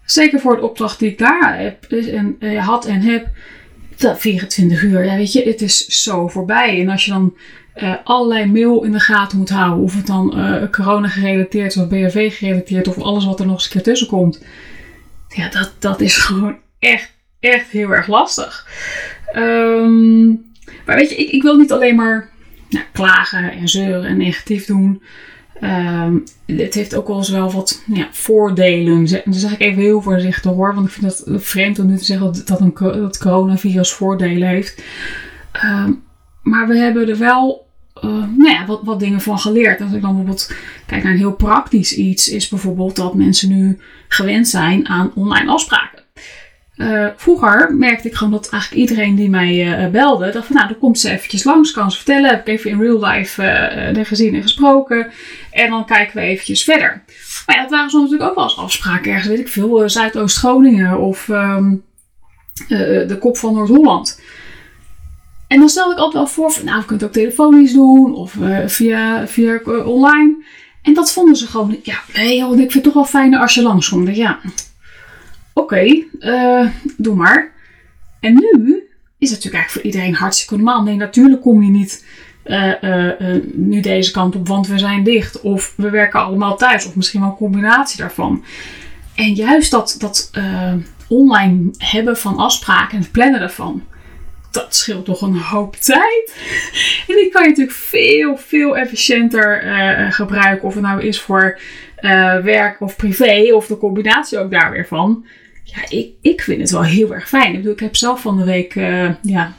Zeker 0.05 0.39
voor 0.39 0.55
de 0.55 0.61
opdracht 0.61 0.99
die 0.99 1.09
ik 1.09 1.17
daar 1.17 1.59
heb, 1.59 1.83
en, 1.91 2.57
had 2.57 2.85
en 2.85 3.01
heb. 3.01 3.27
Dat 3.97 4.19
24 4.19 4.83
uur, 4.83 5.05
ja 5.05 5.15
weet 5.15 5.33
je, 5.33 5.43
het 5.43 5.61
is 5.61 5.85
zo 5.87 6.27
voorbij. 6.27 6.79
En 6.81 6.89
als 6.89 7.05
je 7.05 7.11
dan 7.11 7.33
uh, 7.75 7.95
allerlei 8.03 8.45
mail 8.45 8.83
in 8.83 8.91
de 8.91 8.99
gaten 8.99 9.37
moet 9.37 9.49
houden. 9.49 9.83
Of 9.83 9.95
het 9.95 10.07
dan 10.07 10.39
uh, 10.39 10.69
corona 10.71 11.07
gerelateerd 11.07 11.77
of 11.77 11.87
BHV 11.87 12.37
gerelateerd 12.37 12.87
of 12.87 12.97
alles 12.97 13.25
wat 13.25 13.39
er 13.39 13.45
nog 13.45 13.55
eens 13.55 13.65
een 13.65 13.71
keer 13.71 13.83
tussen 13.83 14.07
komt. 14.07 14.43
Ja, 15.27 15.49
dat, 15.49 15.73
dat 15.79 16.01
is 16.01 16.17
gewoon 16.25 16.57
echt, 16.79 17.11
echt 17.39 17.69
heel 17.69 17.89
erg 17.89 18.07
lastig. 18.07 18.67
Um, 19.35 20.51
maar 20.85 20.95
weet 20.95 21.09
je, 21.09 21.15
ik, 21.15 21.31
ik 21.31 21.41
wil 21.41 21.57
niet 21.57 21.71
alleen 21.71 21.95
maar 21.95 22.29
nou, 22.69 22.85
klagen 22.91 23.51
en 23.51 23.67
zeuren 23.67 24.05
en 24.05 24.17
negatief 24.17 24.65
doen. 24.65 25.03
Um, 25.61 26.23
het 26.45 26.73
heeft 26.73 26.95
ook 26.95 27.07
wel 27.07 27.17
eens 27.17 27.29
wel 27.29 27.51
wat 27.51 27.83
ja, 27.85 28.07
voordelen. 28.11 28.95
Dan 29.23 29.33
zeg 29.33 29.51
ik 29.51 29.59
even 29.59 29.81
heel 29.81 30.01
voorzichtig 30.01 30.51
hoor. 30.51 30.75
Want 30.75 30.87
ik 30.87 30.93
vind 30.93 31.05
het 31.05 31.43
vreemd 31.43 31.79
om 31.79 31.87
nu 31.87 31.97
te 31.97 32.03
zeggen 32.03 32.25
dat, 32.25 32.47
dat, 32.47 32.59
een, 32.59 32.73
dat 32.77 33.17
coronavirus 33.17 33.91
voordelen 33.91 34.47
heeft. 34.47 34.83
Um, 35.65 36.03
maar 36.41 36.67
we 36.67 36.77
hebben 36.77 37.09
er 37.09 37.17
wel 37.17 37.67
uh, 38.03 38.11
nou 38.11 38.49
ja, 38.49 38.65
wat, 38.65 38.79
wat 38.83 38.99
dingen 38.99 39.21
van 39.21 39.39
geleerd. 39.39 39.81
Als 39.81 39.91
ik 39.91 40.01
dan 40.01 40.09
bijvoorbeeld 40.09 40.53
kijk 40.85 41.03
naar 41.03 41.11
een 41.11 41.17
heel 41.17 41.35
praktisch 41.35 41.95
iets, 41.95 42.29
is 42.29 42.47
bijvoorbeeld 42.47 42.95
dat 42.95 43.13
mensen 43.13 43.49
nu 43.49 43.79
gewend 44.07 44.47
zijn 44.47 44.87
aan 44.87 45.11
online 45.15 45.51
afspraken. 45.51 46.02
Uh, 46.83 47.07
vroeger 47.15 47.75
merkte 47.75 48.07
ik 48.07 48.13
gewoon 48.13 48.33
dat 48.33 48.49
eigenlijk 48.49 48.81
iedereen 48.81 49.15
die 49.15 49.29
mij 49.29 49.83
uh, 49.83 49.91
belde, 49.91 50.31
dacht 50.31 50.45
van 50.47 50.55
nou, 50.55 50.67
dan 50.67 50.77
komt 50.79 50.99
ze 50.99 51.09
eventjes 51.09 51.43
langs, 51.43 51.71
kan 51.71 51.91
ze 51.91 51.97
vertellen. 51.97 52.29
Heb 52.29 52.47
ik 52.47 52.47
even 52.47 52.69
in 52.69 52.79
real 52.79 53.05
life 53.05 53.43
uh, 53.95 54.05
gezien 54.05 54.35
en 54.35 54.41
gesproken. 54.41 55.11
En 55.51 55.69
dan 55.69 55.85
kijken 55.85 56.15
we 56.15 56.21
eventjes 56.21 56.63
verder. 56.63 57.03
Maar 57.45 57.55
ja, 57.55 57.61
dat 57.61 57.71
waren 57.71 57.89
soms 57.89 58.03
natuurlijk 58.03 58.29
ook 58.29 58.35
wel 58.35 58.43
eens 58.43 58.57
afspraken 58.57 59.11
ergens, 59.11 59.27
weet 59.27 59.39
ik 59.39 59.47
veel, 59.47 59.89
Zuidoost-Groningen 59.89 60.99
of 60.99 61.27
um, 61.27 61.83
de 62.67 63.17
kop 63.19 63.37
van 63.37 63.53
Noord-Holland. 63.53 64.21
En 65.47 65.59
dan 65.59 65.69
stel 65.69 65.91
ik 65.91 65.97
altijd 65.97 66.13
wel 66.13 66.27
voor, 66.27 66.51
van, 66.51 66.65
nou, 66.65 66.79
we 66.79 66.85
kunnen 66.85 67.05
het 67.05 67.17
ook 67.17 67.23
telefonisch 67.23 67.73
doen 67.73 68.15
of 68.15 68.35
via, 68.65 69.27
via 69.27 69.59
online. 69.85 70.43
En 70.81 70.93
dat 70.93 71.13
vonden 71.13 71.35
ze 71.35 71.47
gewoon, 71.47 71.77
ja, 71.83 71.99
nee 72.13 72.37
ik 72.37 72.47
vind 72.47 72.73
het 72.73 72.83
toch 72.83 72.93
wel 72.93 73.05
fijner 73.05 73.39
als 73.39 73.53
je 73.53 73.61
langskomt. 73.61 74.15
Ja, 74.15 74.39
oké, 75.53 76.03
uh, 76.19 76.67
doe 76.97 77.15
maar. 77.15 77.51
En 78.19 78.33
nu 78.33 78.83
is 79.17 79.29
het 79.29 79.37
natuurlijk 79.37 79.63
eigenlijk 79.63 79.71
voor 79.71 79.81
iedereen 79.81 80.15
hartstikke 80.15 80.55
normaal. 80.55 80.83
Nee, 80.83 80.95
natuurlijk 80.95 81.41
kom 81.41 81.63
je 81.63 81.69
niet 81.69 82.05
nu 83.53 83.81
deze 83.81 84.11
kant 84.11 84.35
op, 84.35 84.47
want 84.47 84.67
we 84.67 84.77
zijn 84.77 85.03
dicht. 85.03 85.41
Of 85.41 85.73
we 85.77 85.89
werken 85.89 86.19
allemaal 86.19 86.57
thuis, 86.57 86.85
of 86.85 86.95
misschien 86.95 87.19
wel 87.19 87.29
een 87.29 87.35
combinatie 87.35 87.97
daarvan. 87.97 88.43
En 89.15 89.33
juist 89.33 89.71
dat, 89.71 89.95
dat 89.99 90.31
online 91.07 91.71
hebben 91.77 92.17
van 92.17 92.37
afspraken 92.37 92.97
en 92.97 93.03
het 93.03 93.11
plannen 93.11 93.39
daarvan 93.39 93.83
dat 94.53 94.75
scheelt 94.75 95.05
toch 95.05 95.21
een 95.21 95.37
hoop 95.37 95.75
tijd. 95.95 96.35
En 97.07 97.15
die 97.15 97.29
kan 97.29 97.41
je 97.43 97.49
natuurlijk 97.49 97.77
veel, 97.77 98.37
veel 98.37 98.77
efficiënter 98.77 99.61
gebruiken. 100.11 100.67
Of 100.67 100.73
het 100.73 100.83
nou 100.83 101.01
is 101.01 101.21
voor 101.21 101.59
werk 102.43 102.81
of 102.81 102.95
privé, 102.95 103.53
of 103.53 103.67
de 103.67 103.77
combinatie 103.77 104.39
ook 104.39 104.51
daar 104.51 104.71
weer 104.71 104.87
van. 104.87 105.25
Ja, 105.63 105.89
ik, 105.89 106.09
ik 106.21 106.41
vind 106.41 106.61
het 106.61 106.71
wel 106.71 106.83
heel 106.83 107.13
erg 107.13 107.27
fijn. 107.27 107.51
Ik 107.51 107.57
bedoel, 107.57 107.73
ik 107.73 107.79
heb 107.79 107.95
zelf 107.95 108.21
van 108.21 108.37
de 108.37 108.43
week, 108.43 108.75
uh, 108.75 109.09
ja, 109.21 109.55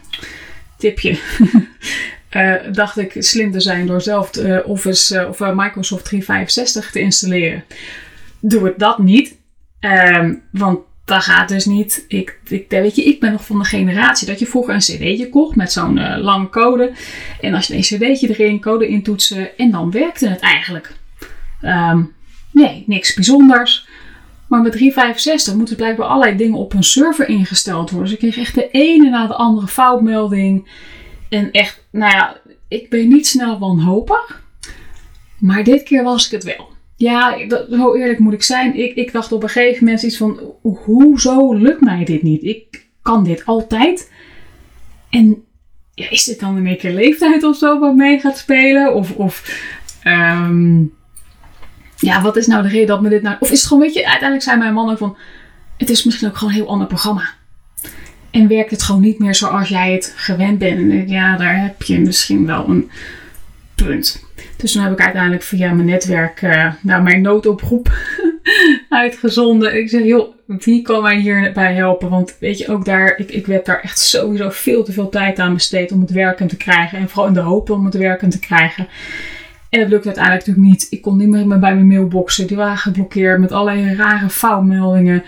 tipje. 0.79 1.19
dacht 2.73 2.99
ik 2.99 3.15
slim 3.19 3.53
te 3.53 3.61
zijn 3.61 3.87
door 3.87 4.01
zelf 4.01 4.31
Office 4.65 5.29
of 5.29 5.39
Microsoft 5.39 6.05
365 6.05 6.91
te 6.91 7.01
installeren. 7.01 7.65
Doe 8.41 8.65
het 8.65 8.79
dat 8.79 8.99
niet. 8.99 9.37
Um, 9.81 10.43
want 10.51 10.79
dat 11.05 11.23
gaat 11.23 11.49
dus 11.49 11.65
niet. 11.65 12.05
Ik, 12.09 12.39
ik, 12.49 12.65
weet 12.69 12.97
je, 12.97 13.05
ik 13.05 13.21
ben 13.21 13.33
nog 13.33 13.45
van 13.45 13.59
de 13.59 13.65
generatie 13.65 14.27
dat 14.27 14.39
je 14.39 14.47
vroeger 14.47 14.75
een 14.75 14.81
cd'tje 14.81 15.29
kocht 15.29 15.57
met 15.57 15.73
zo'n 15.73 15.97
uh, 15.97 16.17
lange 16.19 16.49
code. 16.49 16.93
En 17.41 17.55
als 17.55 17.67
je 17.67 17.75
een 17.75 17.81
cd'tje 17.81 18.29
erin, 18.29 18.61
code 18.61 18.89
intoetsen 18.89 19.57
en 19.57 19.71
dan 19.71 19.91
werkte 19.91 20.29
het 20.29 20.41
eigenlijk. 20.41 20.93
Um, 21.63 22.15
nee, 22.51 22.85
niks 22.87 23.15
bijzonders. 23.15 23.89
Maar 24.55 24.63
met 24.63 24.73
365 24.73 25.55
moeten 25.55 25.77
blijkbaar 25.77 26.07
allerlei 26.07 26.37
dingen 26.37 26.59
op 26.59 26.73
een 26.73 26.83
server 26.83 27.29
ingesteld 27.29 27.91
worden. 27.91 28.11
Dus 28.11 28.13
ik 28.13 28.19
kreeg 28.19 28.45
echt 28.47 28.55
de 28.55 28.71
ene 28.71 29.11
na 29.11 29.27
de 29.27 29.35
andere 29.35 29.67
foutmelding. 29.67 30.69
En 31.29 31.51
echt, 31.51 31.87
nou 31.91 32.13
ja, 32.13 32.37
ik 32.69 32.91
ben 32.91 33.09
niet 33.09 33.27
snel 33.27 33.59
wanhopig. 33.59 34.43
Maar 35.39 35.65
dit 35.65 35.83
keer 35.83 36.03
was 36.03 36.27
ik 36.27 36.31
het 36.31 36.45
wel. 36.45 36.69
Ja, 36.97 37.39
zo 37.71 37.95
eerlijk 37.95 38.19
moet 38.19 38.33
ik 38.33 38.43
zijn. 38.43 38.77
Ik, 38.77 38.95
ik 38.95 39.13
dacht 39.13 39.33
op 39.33 39.43
een 39.43 39.49
gegeven 39.49 39.85
moment 39.85 40.03
iets 40.03 40.17
van: 40.17 40.41
hoezo 40.63 41.53
lukt 41.53 41.81
mij 41.81 42.05
dit 42.05 42.23
niet? 42.23 42.43
Ik 42.43 42.87
kan 43.03 43.25
dit 43.25 43.45
altijd. 43.47 44.13
En 45.11 45.45
is 45.95 46.25
dit 46.25 46.41
dan 46.41 46.57
een 46.57 46.79
keer 46.79 46.93
leeftijd 46.93 47.43
of 47.43 47.57
zo 47.57 47.79
wat 47.79 47.95
mee 47.95 48.21
gaat 48.21 48.39
spelen? 48.39 48.95
Of, 48.95 49.17
of 49.17 49.63
ehm, 50.03 50.83
ja, 51.97 52.23
wat 52.23 52.37
is 52.37 52.47
nou 52.47 52.63
de 52.63 52.69
reden 52.69 52.87
dat 52.87 53.03
me 53.03 53.09
dit 53.09 53.23
nou... 53.23 53.37
Of 53.41 53.51
is 53.51 53.59
het 53.59 53.69
gewoon, 53.69 53.83
weet 53.83 53.95
je, 53.95 54.01
uiteindelijk 54.01 54.43
zei 54.43 54.59
mijn 54.59 54.75
man 54.75 54.91
ook 54.91 54.99
van... 54.99 55.17
Het 55.77 55.91
is 55.91 56.05
misschien 56.05 56.29
ook 56.29 56.37
gewoon 56.37 56.53
een 56.53 56.61
heel 56.61 56.69
ander 56.69 56.87
programma. 56.87 57.23
En 58.31 58.49
werkt 58.49 58.71
het 58.71 58.83
gewoon 58.83 59.01
niet 59.01 59.19
meer 59.19 59.35
zoals 59.35 59.69
jij 59.69 59.93
het 59.93 60.13
gewend 60.17 60.59
bent. 60.59 60.79
En 60.79 61.09
ja, 61.09 61.37
daar 61.37 61.63
heb 61.63 61.83
je 61.83 62.01
misschien 62.01 62.47
wel 62.47 62.69
een 62.69 62.91
punt. 63.75 64.25
Dus 64.57 64.73
toen 64.73 64.83
heb 64.83 64.93
ik 64.93 65.01
uiteindelijk 65.01 65.43
via 65.43 65.73
mijn 65.73 65.87
netwerk 65.87 66.43
uh, 66.43 66.73
nou, 66.81 67.03
mijn 67.03 67.21
noodoproep 67.21 67.93
uitgezonden. 68.89 69.77
Ik 69.77 69.89
zeg, 69.89 70.05
joh, 70.05 70.35
wie 70.47 70.83
kan 70.83 71.03
mij 71.03 71.19
hierbij 71.19 71.75
helpen? 71.75 72.11
Want 72.11 72.37
weet 72.41 72.59
je, 72.59 72.69
ook 72.69 72.85
daar, 72.85 73.15
ik, 73.17 73.31
ik 73.31 73.47
werd 73.47 73.67
daar 73.67 73.81
echt 73.81 73.99
sowieso 73.99 74.51
veel 74.51 74.85
te 74.85 74.93
veel 74.93 75.09
tijd 75.09 75.39
aan 75.39 75.55
besteed 75.55 75.93
om 75.93 76.01
het 76.01 76.11
werken 76.11 76.47
te 76.47 76.57
krijgen. 76.57 76.99
En 76.99 77.09
vooral 77.09 77.27
in 77.27 77.35
de 77.35 77.41
hoop 77.41 77.71
om 77.71 77.85
het 77.85 77.95
werken 77.95 78.31
te 78.31 78.39
krijgen. 78.39 78.89
En 79.75 79.81
dat 79.81 79.89
lukte 79.89 80.07
uiteindelijk 80.07 80.47
natuurlijk 80.47 80.75
niet. 80.75 80.87
Ik 80.91 81.03
kon 81.03 81.17
niet 81.17 81.29
meer 81.29 81.49
bij 81.49 81.59
mijn 81.59 81.87
mailboxen. 81.87 82.47
Die 82.47 82.57
waren 82.57 82.79
geblokkeerd 82.79 83.41
met 83.41 83.53
allerlei 83.53 83.95
rare 83.95 84.31
foutmeldingen. 84.31 85.25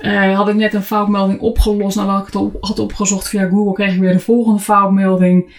Uh, 0.00 0.36
had 0.36 0.48
ik 0.48 0.54
net 0.54 0.74
een 0.74 0.82
foutmelding 0.82 1.40
opgelost. 1.40 1.96
Nadat 1.96 2.28
ik 2.28 2.34
het 2.34 2.52
had 2.60 2.78
opgezocht 2.78 3.28
via 3.28 3.48
Google, 3.48 3.72
kreeg 3.72 3.94
ik 3.94 4.00
weer 4.00 4.12
de 4.12 4.18
volgende 4.18 4.60
foutmelding. 4.60 5.54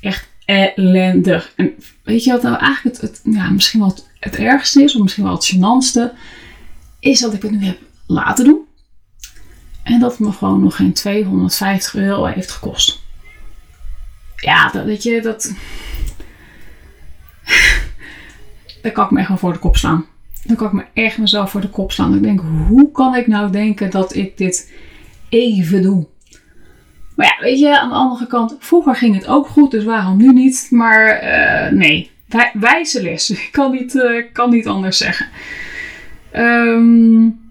Echt 0.00 0.28
ellendig. 0.44 1.52
En 1.56 1.72
weet 2.02 2.24
je 2.24 2.30
wat 2.30 2.42
nou 2.42 2.56
eigenlijk 2.56 3.00
het, 3.00 3.20
ja, 3.24 3.50
misschien 3.50 3.80
wel 3.80 3.88
het, 3.88 4.08
het, 4.20 4.36
ergste 4.36 4.82
is, 4.82 4.94
of 4.94 5.02
misschien 5.02 5.24
wel 5.24 5.32
het 5.32 5.54
gênantste, 5.54 6.18
is 7.00 7.20
dat 7.20 7.34
ik 7.34 7.42
het 7.42 7.50
nu 7.50 7.64
heb 7.64 7.78
laten 8.06 8.44
doen. 8.44 8.60
En 9.82 10.00
dat 10.00 10.10
het 10.10 10.20
me 10.20 10.32
gewoon 10.32 10.62
nog 10.62 10.76
geen 10.76 10.92
250 10.92 11.94
euro 11.94 12.24
heeft 12.24 12.50
gekost. 12.50 13.02
Ja, 14.36 14.70
dat, 14.70 14.84
weet 14.84 15.02
je, 15.02 15.20
dat. 15.22 15.52
Daar 18.82 18.92
kan 18.92 19.04
ik 19.04 19.10
me 19.10 19.18
echt 19.18 19.28
wel 19.28 19.36
voor 19.36 19.52
de 19.52 19.58
kop 19.58 19.76
slaan. 19.76 20.06
Dan 20.44 20.56
kan 20.56 20.66
ik 20.66 20.72
me 20.72 20.84
echt 20.92 21.18
mezelf 21.18 21.50
voor 21.50 21.60
de 21.60 21.68
kop 21.68 21.92
slaan. 21.92 22.14
Ik 22.14 22.22
denk, 22.22 22.40
hoe 22.68 22.90
kan 22.90 23.14
ik 23.14 23.26
nou 23.26 23.50
denken 23.50 23.90
dat 23.90 24.14
ik 24.14 24.36
dit 24.36 24.72
even 25.28 25.82
doe? 25.82 26.06
Maar 27.16 27.26
ja, 27.26 27.44
weet 27.44 27.58
je, 27.58 27.80
aan 27.80 27.88
de 27.88 27.94
andere 27.94 28.26
kant, 28.26 28.56
vroeger 28.58 28.96
ging 28.96 29.14
het 29.14 29.26
ook 29.26 29.46
goed, 29.46 29.70
dus 29.70 29.84
waarom 29.84 30.16
nu 30.16 30.32
niet? 30.32 30.66
Maar 30.70 31.22
uh, 31.22 31.78
nee, 31.78 32.10
wijze 32.52 33.02
les. 33.02 33.30
Ik 33.30 33.48
kan 33.52 33.70
niet, 33.70 33.94
uh, 33.94 34.24
kan 34.32 34.50
niet 34.50 34.66
anders 34.66 34.98
zeggen. 34.98 35.26
Um, 36.36 37.42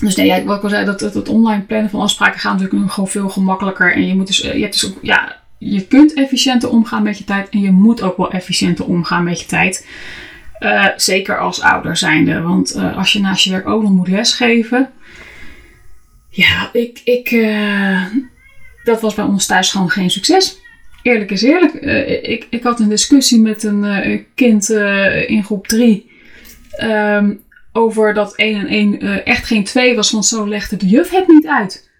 dus 0.00 0.16
nee, 0.16 0.44
wat 0.44 0.56
ik 0.56 0.62
al 0.62 0.68
zei, 0.68 0.84
dat, 0.84 1.00
het 1.00 1.28
online 1.28 1.62
plannen 1.62 1.90
van 1.90 2.00
afspraken 2.00 2.40
gaat 2.40 2.60
natuurlijk 2.60 2.92
gewoon 2.92 3.08
veel 3.08 3.28
gemakkelijker. 3.28 3.94
En 3.94 4.06
je 4.06 4.14
moet 4.14 4.26
dus, 4.26 4.38
je 4.38 4.60
hebt 4.60 4.80
dus 4.80 4.86
ook, 4.86 4.98
ja, 5.02 5.36
je 5.58 5.86
kunt 5.86 6.14
efficiënter 6.14 6.70
omgaan 6.70 7.02
met 7.02 7.18
je 7.18 7.24
tijd 7.24 7.48
en 7.48 7.60
je 7.60 7.70
moet 7.70 8.02
ook 8.02 8.16
wel 8.16 8.30
efficiënter 8.30 8.84
omgaan 8.84 9.24
met 9.24 9.40
je 9.40 9.46
tijd. 9.46 9.86
Uh, 10.60 10.86
zeker 10.96 11.38
als 11.38 11.60
ouder 11.60 11.96
zijnde. 11.96 12.40
Want 12.40 12.76
uh, 12.76 12.96
als 12.96 13.12
je 13.12 13.20
naast 13.20 13.44
je 13.44 13.50
werk 13.50 13.68
ook 13.68 13.82
nog 13.82 13.90
moet 13.90 14.08
lesgeven. 14.08 14.90
Ja, 16.30 16.70
ik, 16.72 17.00
ik, 17.04 17.30
uh, 17.30 18.04
dat 18.84 19.00
was 19.00 19.14
bij 19.14 19.24
ons 19.24 19.46
thuis 19.46 19.70
gewoon 19.70 19.90
geen 19.90 20.10
succes. 20.10 20.58
Eerlijk 21.02 21.30
is 21.30 21.42
eerlijk. 21.42 21.72
ik, 22.22 22.46
ik 22.50 22.62
had 22.62 22.80
een 22.80 22.88
discussie 22.88 23.40
met 23.40 23.62
een 23.62 24.26
kind 24.34 24.70
in 25.26 25.44
groep 25.44 25.66
3. 25.66 26.10
Um, 26.80 26.88
ehm, 26.88 27.34
over 27.72 28.14
dat 28.14 28.34
1 28.34 28.60
en 28.60 29.00
1 29.00 29.24
echt 29.24 29.46
geen 29.46 29.64
2 29.64 29.94
was, 29.94 30.10
want 30.10 30.26
zo 30.26 30.48
legde 30.48 30.76
de 30.76 30.86
juf 30.86 31.10
het 31.10 31.28
niet 31.28 31.46
uit. 31.46 31.90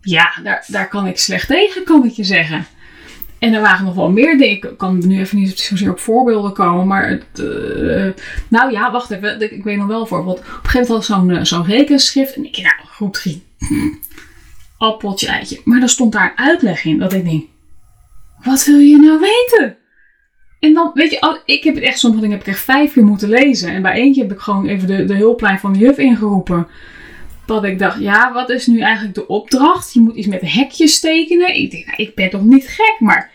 Ja, 0.00 0.32
daar, 0.42 0.64
daar 0.66 0.88
kan 0.88 1.06
ik 1.06 1.18
slecht 1.18 1.48
tegen, 1.48 1.84
kan 1.84 2.04
ik 2.04 2.12
je 2.12 2.24
zeggen. 2.24 2.66
En 3.38 3.54
er 3.54 3.60
waren 3.60 3.84
nog 3.84 3.94
wel 3.94 4.10
meer 4.10 4.38
dingen. 4.38 4.56
Ik 4.56 4.70
kan 4.76 5.06
nu 5.06 5.18
even 5.18 5.38
niet 5.38 5.58
zozeer 5.58 5.90
op 5.90 5.98
voorbeelden 5.98 6.52
komen. 6.52 6.86
Maar 6.86 7.08
het, 7.08 7.38
uh, 7.40 8.12
nou 8.48 8.72
ja, 8.72 8.92
wacht 8.92 9.10
even. 9.10 9.52
Ik 9.52 9.64
weet 9.64 9.76
nog 9.76 9.86
wel 9.86 10.00
een 10.00 10.06
voorbeeld. 10.06 10.38
Op 10.38 10.44
een 10.44 10.50
gegeven 10.52 10.80
moment 10.80 10.88
had 10.88 11.04
zo'n 11.04 11.28
uh, 11.28 11.44
zo'n 11.44 11.64
rekenschrift. 11.64 12.34
En 12.34 12.44
ik 12.44 12.56
nou, 12.56 12.88
groep 12.88 13.12
3. 13.12 13.42
Appeltje, 14.78 15.26
eitje. 15.26 15.60
Maar 15.64 15.82
er 15.82 15.88
stond 15.88 16.12
daar 16.12 16.32
uitleg 16.36 16.84
in. 16.84 16.98
Dat 16.98 17.12
ik 17.12 17.24
denk, 17.24 17.44
wat 18.42 18.64
wil 18.64 18.78
je 18.78 18.98
nou 18.98 19.20
weten? 19.20 19.76
En 20.60 20.72
dan, 20.72 20.90
weet 20.94 21.10
je, 21.10 21.40
ik 21.44 21.64
heb 21.64 21.74
het 21.74 21.84
echt, 21.84 21.98
sommige 21.98 22.22
dingen 22.22 22.38
heb 22.38 22.46
ik 22.46 22.52
echt 22.52 22.64
vijf 22.64 22.92
keer 22.92 23.04
moeten 23.04 23.28
lezen. 23.28 23.70
En 23.70 23.82
bij 23.82 23.92
eentje 23.92 24.22
heb 24.22 24.32
ik 24.32 24.38
gewoon 24.38 24.66
even 24.66 24.86
de, 24.88 25.04
de 25.04 25.14
hulplijn 25.14 25.58
van 25.58 25.72
de 25.72 25.78
juf 25.78 25.98
ingeroepen. 25.98 26.66
Dat 27.46 27.64
ik 27.64 27.78
dacht, 27.78 28.00
ja, 28.00 28.32
wat 28.32 28.50
is 28.50 28.66
nu 28.66 28.80
eigenlijk 28.80 29.14
de 29.14 29.26
opdracht? 29.26 29.92
Je 29.92 30.00
moet 30.00 30.16
iets 30.16 30.26
met 30.26 30.40
hekjes 30.40 31.00
tekenen. 31.00 31.54
Ik 31.54 31.70
denk, 31.70 31.86
nou, 31.86 32.02
ik 32.02 32.14
ben 32.14 32.30
toch 32.30 32.44
niet 32.44 32.68
gek, 32.68 32.96
maar 32.98 33.30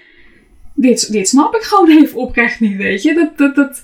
dit, 0.74 1.12
dit 1.12 1.28
snap 1.28 1.56
ik 1.56 1.62
gewoon 1.62 1.89
even 2.04 2.17
oprecht 2.17 2.60
niet, 2.60 2.78
weet 2.78 3.02
je. 3.02 3.13
Dat, 3.13 3.38
dat, 3.38 3.56
dat... 3.56 3.82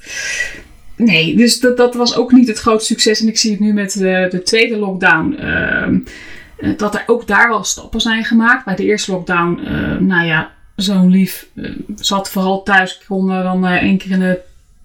Nee, 0.95 1.35
dus 1.35 1.59
dat, 1.59 1.77
dat 1.77 1.95
was 1.95 2.15
ook 2.15 2.31
niet 2.31 2.47
het 2.47 2.59
grootste 2.59 2.93
succes. 2.93 3.21
En 3.21 3.27
ik 3.27 3.37
zie 3.37 3.51
het 3.51 3.59
nu 3.59 3.73
met 3.73 3.91
de, 3.93 4.27
de 4.29 4.43
tweede 4.43 4.77
lockdown. 4.77 5.37
Uh, 5.39 6.77
dat 6.77 6.95
er 6.95 7.03
ook 7.05 7.27
daar 7.27 7.49
wel 7.49 7.63
stappen 7.63 8.01
zijn 8.01 8.23
gemaakt. 8.23 8.65
Bij 8.65 8.75
de 8.75 8.83
eerste 8.83 9.11
lockdown, 9.11 9.59
uh, 9.63 9.97
nou 9.97 10.25
ja, 10.25 10.51
zo'n 10.75 11.09
lief 11.09 11.47
uh, 11.53 11.71
zat 11.95 12.29
vooral 12.29 12.63
thuis. 12.63 12.93
Ik 12.93 13.05
kon 13.07 13.27
dan 13.27 13.65
één 13.65 13.97
keer 13.97 14.11
in 14.11 14.19
de 14.19 14.39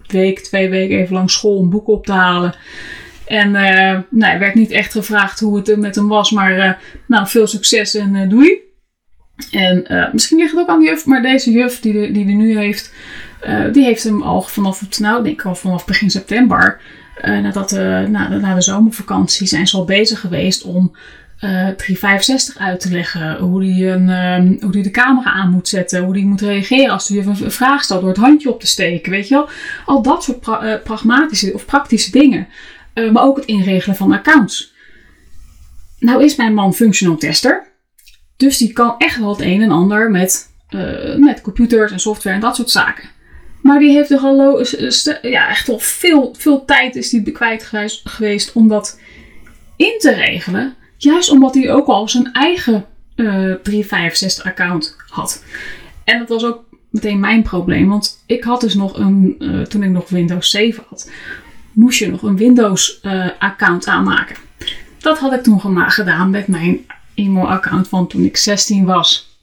week, 0.07 0.39
twee 0.39 0.69
weken 0.69 0.97
even 0.97 1.15
lang 1.15 1.31
school 1.31 1.61
een 1.61 1.69
boek 1.69 1.87
op 1.87 2.05
te 2.05 2.11
halen. 2.11 2.55
En 3.33 3.49
uh, 3.49 3.99
nou, 4.09 4.33
er 4.33 4.39
werd 4.39 4.53
niet 4.53 4.71
echt 4.71 4.91
gevraagd 4.91 5.39
hoe 5.39 5.57
het 5.57 5.77
met 5.77 5.95
hem 5.95 6.07
was, 6.07 6.31
maar 6.31 6.57
uh, 6.57 6.71
nou, 7.07 7.27
veel 7.27 7.47
succes 7.47 7.95
en 7.95 8.15
uh, 8.15 8.29
doei. 8.29 8.61
En 9.51 9.85
misschien 10.11 10.37
ligt 10.37 10.51
het 10.51 10.59
ook 10.59 10.67
aan 10.67 10.79
de 10.79 10.85
juf, 10.85 11.05
maar 11.05 11.21
deze 11.21 11.51
juf 11.51 11.79
die 11.79 11.93
hij 11.93 12.11
die, 12.11 12.25
nu 12.25 12.57
heeft, 12.57 12.93
die 13.71 13.83
heeft 13.83 14.03
hem 14.03 14.21
al 14.21 14.41
vanaf, 14.41 14.99
nou, 14.99 15.23
denk 15.23 15.39
ik 15.39 15.45
al 15.45 15.55
vanaf 15.55 15.85
begin 15.85 16.09
september, 16.09 16.81
nadat 17.21 17.69
de, 17.69 18.07
na, 18.09 18.27
na 18.27 18.55
de 18.55 18.61
zomervakantie, 18.61 19.47
zijn 19.47 19.67
ze 19.67 19.77
al 19.77 19.85
bezig 19.85 20.19
geweest 20.19 20.63
om 20.63 20.95
365 21.39 22.57
uit 22.57 22.79
te 22.79 22.91
leggen. 22.91 23.37
Hoe 23.37 23.63
um, 23.63 24.57
hoe 24.61 24.71
die 24.71 24.83
de 24.83 24.91
camera 24.91 25.31
aan 25.31 25.49
moet 25.49 25.67
zetten. 25.67 26.03
Hoe 26.03 26.13
die 26.13 26.25
moet 26.25 26.41
reageren 26.41 26.93
als 26.93 27.07
de 27.07 27.19
een 27.19 27.51
vraag 27.51 27.83
stelt 27.83 28.01
door 28.01 28.09
het 28.09 28.19
handje 28.19 28.49
op 28.53 28.59
te 28.59 28.67
steken. 28.67 29.11
Weet 29.11 29.27
je 29.27 29.35
wel? 29.35 29.49
Al 29.85 30.01
dat 30.01 30.23
soort 30.23 30.39
pra 30.39 30.81
pragmatische 30.83 31.53
of 31.53 31.65
praktische 31.65 32.11
dingen. 32.11 32.47
Uh, 32.93 33.11
maar 33.11 33.23
ook 33.23 33.35
het 33.35 33.45
inregelen 33.45 33.95
van 33.95 34.11
accounts. 34.11 34.73
Nou 35.99 36.23
is 36.23 36.35
mijn 36.35 36.53
man 36.53 36.73
functional 36.73 37.17
tester. 37.17 37.71
Dus 38.37 38.57
die 38.57 38.73
kan 38.73 38.95
echt 38.97 39.19
wel 39.19 39.29
het 39.29 39.41
een 39.41 39.61
en 39.61 39.71
ander 39.71 40.11
met, 40.11 40.49
uh, 40.69 41.15
met 41.15 41.41
computers 41.41 41.91
en 41.91 41.99
software 41.99 42.35
en 42.35 42.41
dat 42.41 42.55
soort 42.55 42.69
zaken. 42.69 43.09
Maar 43.61 43.79
die 43.79 43.91
heeft 43.91 44.11
er 44.11 44.19
al 44.19 44.65
ja, 45.21 45.49
echt 45.49 45.69
al 45.69 45.79
veel, 45.79 46.35
veel 46.37 46.65
tijd 46.65 46.95
is 46.95 47.09
die 47.09 47.31
kwijt 47.31 47.71
geweest 48.03 48.53
om 48.53 48.67
dat 48.67 48.99
in 49.75 49.95
te 49.99 50.13
regelen. 50.13 50.75
Juist 50.97 51.29
omdat 51.29 51.53
hij 51.53 51.71
ook 51.71 51.87
al 51.87 52.09
zijn 52.09 52.31
eigen 52.33 52.85
uh, 53.15 53.53
365 53.53 54.45
account 54.45 54.95
had. 55.07 55.43
En 56.03 56.19
dat 56.19 56.29
was 56.29 56.45
ook 56.45 56.63
meteen 56.89 57.19
mijn 57.19 57.43
probleem. 57.43 57.87
Want 57.89 58.23
ik 58.25 58.43
had 58.43 58.61
dus 58.61 58.75
nog 58.75 58.97
een, 58.97 59.35
toen 59.69 59.83
ik 59.83 59.89
nog 59.89 60.09
Windows 60.09 60.49
7 60.49 60.83
had, 60.89 61.09
moest 61.73 61.99
je 61.99 62.11
nog 62.11 62.23
een 62.23 62.37
Windows-account 62.37 63.85
eh, 63.85 63.93
aanmaken. 63.93 64.35
Dat 64.99 65.19
had 65.19 65.33
ik 65.33 65.43
toen 65.43 65.91
gedaan 65.91 66.29
met 66.29 66.47
mijn 66.47 66.85
e-mail-account 67.15 67.87
van 67.87 68.07
toen 68.07 68.23
ik 68.23 68.37
16 68.37 68.85
was. 68.85 69.37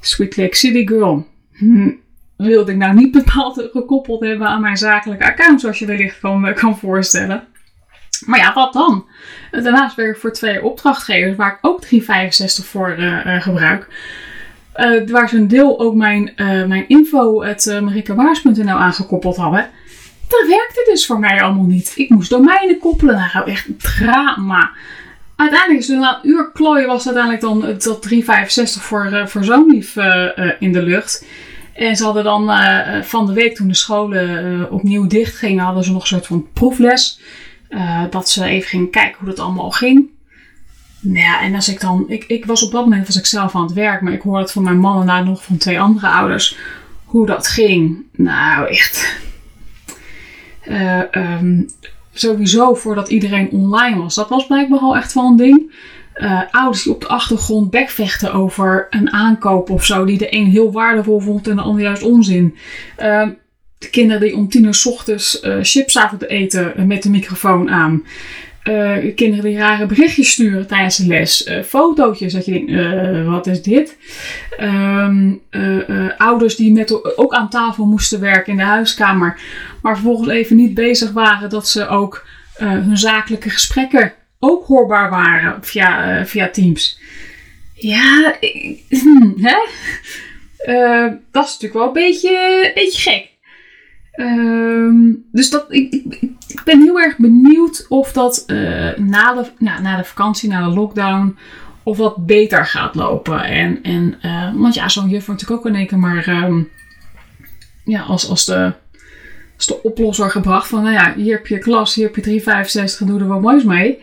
Sweet 0.00 0.36
Lake 0.36 0.56
City 0.56 0.86
Girl. 0.86 1.26
Hm, 1.52 1.90
wilde 2.36 2.72
ik 2.72 2.78
nou 2.78 2.94
niet 2.94 3.12
bepaald 3.22 3.68
gekoppeld 3.72 4.20
hebben 4.20 4.48
aan 4.48 4.60
mijn 4.60 4.76
zakelijke 4.76 5.24
account, 5.24 5.60
zoals 5.60 5.78
je 5.78 5.86
wellicht 5.86 6.20
kan, 6.20 6.54
kan 6.54 6.78
voorstellen. 6.78 7.44
Maar 8.26 8.38
ja, 8.38 8.52
wat 8.52 8.72
dan? 8.72 9.06
Daarnaast 9.50 9.96
werk 9.96 10.14
ik 10.14 10.20
voor 10.20 10.32
twee 10.32 10.64
opdrachtgevers 10.64 11.36
waar 11.36 11.52
ik 11.52 11.58
ook 11.60 11.80
365 11.80 12.64
voor 12.64 12.96
uh, 12.98 13.42
gebruik. 13.42 13.88
Waar 15.06 15.28
ze 15.28 15.36
een 15.36 15.48
deel 15.48 15.80
ook 15.80 15.94
mijn, 15.94 16.32
mijn 16.66 16.88
info, 16.88 17.42
het 17.42 17.66
uh, 17.66 17.80
aangekoppeld 18.68 19.36
hadden. 19.36 19.70
Dat 20.28 20.46
werkte 20.46 20.88
dus 20.90 21.06
voor 21.06 21.18
mij 21.18 21.42
allemaal 21.42 21.64
niet. 21.64 21.92
Ik 21.96 22.08
moest 22.08 22.30
domeinen 22.30 22.78
koppelen. 22.78 23.30
Nou, 23.32 23.50
echt 23.50 23.66
drama. 23.78 24.70
Uiteindelijk 25.36 25.80
is 25.80 25.88
na 25.88 26.20
een 26.22 26.30
uur 26.30 26.50
klooien 26.52 26.86
was 26.86 27.06
uiteindelijk 27.06 27.42
dan 27.42 27.60
dat 27.60 28.02
365 28.02 28.82
voor, 28.82 29.08
uh, 29.12 29.26
voor 29.26 29.44
zo'n 29.44 29.70
lief 29.70 29.96
uh, 29.96 30.28
uh, 30.36 30.52
in 30.58 30.72
de 30.72 30.82
lucht. 30.82 31.24
En 31.72 31.96
ze 31.96 32.04
hadden 32.04 32.24
dan 32.24 32.50
van 33.04 33.26
de 33.26 33.32
week 33.32 33.54
toen 33.54 33.68
de 33.68 33.74
scholen 33.74 34.70
opnieuw 34.70 35.06
dicht 35.06 35.36
gingen, 35.36 35.64
hadden 35.64 35.84
ze 35.84 35.92
nog 35.92 36.00
een 36.00 36.06
soort 36.06 36.26
van 36.26 36.46
proefles. 36.52 37.20
dat 38.10 38.30
ze 38.30 38.44
even 38.44 38.68
ging 38.68 38.90
kijken 38.90 39.16
hoe 39.18 39.28
dat 39.28 39.38
allemaal 39.38 39.70
ging. 39.70 40.08
Nou 41.00 41.18
ja, 41.18 41.42
en 41.42 41.54
als 41.54 41.68
ik 41.68 41.80
dan. 41.80 42.04
Ik, 42.08 42.24
ik 42.24 42.44
was 42.44 42.62
op 42.62 42.72
dat 42.72 42.84
moment 42.84 43.06
was 43.06 43.16
ik 43.16 43.26
zelf 43.26 43.54
aan 43.54 43.62
het 43.62 43.72
werk, 43.72 44.00
maar 44.00 44.12
ik 44.12 44.22
hoorde 44.22 44.40
het 44.40 44.52
van 44.52 44.62
mijn 44.62 44.78
man 44.78 45.00
en 45.00 45.06
daar 45.06 45.24
nog 45.24 45.44
van 45.44 45.56
twee 45.56 45.80
andere 45.80 46.08
ouders. 46.08 46.56
Hoe 47.04 47.26
dat 47.26 47.46
ging. 47.46 48.04
Nou, 48.12 48.68
echt. 48.68 49.16
Uh, 50.68 51.00
sowieso 52.12 52.74
voordat 52.74 53.08
iedereen 53.08 53.50
online 53.50 53.98
was. 53.98 54.14
Dat 54.14 54.28
was 54.28 54.46
blijkbaar 54.46 54.78
al 54.78 54.96
echt 54.96 55.14
wel 55.14 55.24
een 55.24 55.36
ding. 55.36 55.72
Uh, 56.14 56.42
ouders 56.50 56.82
die 56.82 56.92
op 56.92 57.00
de 57.00 57.06
achtergrond 57.06 57.70
bekvechten 57.70 58.32
over 58.32 58.86
een 58.90 59.12
aankoop 59.12 59.70
of 59.70 59.84
zo, 59.84 60.04
die 60.04 60.18
de 60.18 60.34
een 60.34 60.46
heel 60.46 60.72
waardevol 60.72 61.20
vond 61.20 61.48
en 61.48 61.56
de 61.56 61.62
ander 61.62 61.82
juist 61.82 62.02
onzin. 62.02 62.56
Uh, 63.00 63.28
de 63.78 63.90
kinderen 63.90 64.20
die 64.20 64.36
om 64.36 64.48
tien 64.48 64.64
uur 64.64 64.74
s 64.74 64.86
ochtends 64.86 65.42
uh, 65.42 65.56
chips 65.62 65.92
te 65.92 66.26
eten 66.26 66.86
met 66.86 67.02
de 67.02 67.10
microfoon 67.10 67.70
aan. 67.70 68.02
Uh, 68.68 69.14
kinderen 69.14 69.44
die 69.44 69.58
rare 69.58 69.86
berichtjes 69.86 70.30
sturen 70.30 70.66
tijdens 70.66 70.96
de 70.96 71.06
les. 71.06 71.46
Uh, 71.46 71.62
fotootjes 71.62 72.32
dat 72.32 72.44
je 72.44 72.52
denkt, 72.52 72.70
uh, 72.70 73.30
wat 73.30 73.46
is 73.46 73.62
dit? 73.62 73.96
Um, 74.60 75.42
ouders 76.16 76.56
die 76.56 76.72
met, 76.72 77.16
ook 77.18 77.34
aan 77.34 77.50
tafel 77.50 77.86
moesten 77.86 78.20
werken 78.20 78.52
in 78.52 78.58
de 78.58 78.64
huiskamer. 78.64 79.40
Maar 79.82 79.94
vervolgens 79.94 80.28
even 80.28 80.56
niet 80.56 80.74
bezig 80.74 81.12
waren 81.12 81.50
dat 81.50 81.68
ze 81.68 81.88
ook 81.88 82.26
hun 82.58 82.98
zakelijke 82.98 83.50
gesprekken 83.50 84.12
ook 84.38 84.66
hoorbaar 84.66 85.10
waren 85.10 85.64
via, 85.64 86.26
via 86.26 86.48
Teams. 86.48 87.00
Ja, 87.74 88.36
hm, 88.88 89.42
dat 91.30 91.46
is 91.46 91.52
natuurlijk 91.52 91.72
wel 91.72 91.86
een 91.86 91.92
beetje, 91.92 92.62
een 92.66 92.74
beetje 92.74 93.10
gek. 93.10 93.37
Ehm, 94.18 95.12
dus 95.32 95.50
dat, 95.50 95.66
ik, 95.68 95.92
ik, 96.48 96.62
ben 96.64 96.82
heel 96.82 97.00
erg 97.00 97.16
benieuwd 97.16 97.86
of 97.88 98.12
dat 98.12 98.44
uh, 98.46 98.96
na, 98.96 99.34
de, 99.34 99.44
na 99.58 99.96
de 99.96 100.04
vakantie, 100.04 100.48
na 100.48 100.68
de 100.68 100.74
lockdown, 100.74 101.36
of 101.82 101.96
dat 101.96 102.26
beter 102.26 102.66
gaat 102.66 102.94
lopen. 102.94 103.44
En, 103.44 103.82
en, 103.82 104.18
uh, 104.22 104.54
want 104.54 104.74
ja, 104.74 104.88
zo'n 104.88 105.08
juf 105.08 105.26
wordt 105.26 105.40
natuurlijk 105.40 105.66
ook 105.66 105.72
in 105.72 105.78
één 105.78 105.86
keer 105.86 105.98
maar 105.98 106.28
um, 106.28 106.68
ja, 107.84 108.02
als, 108.02 108.28
als, 108.28 108.44
de, 108.44 108.72
als 109.56 109.66
de 109.66 109.82
oplosser 109.82 110.30
gebracht 110.30 110.68
van, 110.68 110.82
nou 110.82 110.94
ja, 110.94 111.14
hier 111.14 111.36
heb 111.36 111.46
je 111.46 111.58
klas, 111.58 111.94
hier 111.94 112.06
heb 112.06 112.16
je 112.16 112.22
365, 112.22 113.06
doe 113.06 113.20
er 113.20 113.26
wat 113.26 113.40
moois 113.40 113.64
mee. 113.64 113.98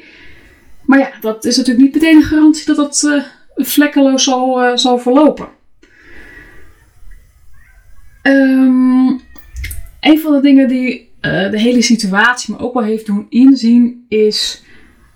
Maar 0.81 0.99
ja, 0.99 1.11
dat 1.21 1.45
is 1.45 1.57
natuurlijk 1.57 1.85
niet 1.85 1.93
meteen 1.93 2.15
een 2.15 2.23
garantie 2.23 2.65
dat 2.65 2.75
dat 2.75 3.03
uh, 3.05 3.23
vlekkeloos 3.55 4.23
zal, 4.23 4.77
zal 4.77 4.97
verlopen. 4.97 5.47
Um, 8.23 9.24
een 10.05 10.19
van 10.19 10.33
de 10.33 10.41
dingen 10.41 10.67
die 10.67 11.11
uh, 11.21 11.51
de 11.51 11.59
hele 11.59 11.81
situatie 11.81 12.53
me 12.53 12.59
ook 12.59 12.73
wel 12.73 12.83
heeft 12.83 13.05
doen 13.05 13.25
inzien, 13.29 14.05
is 14.09 14.63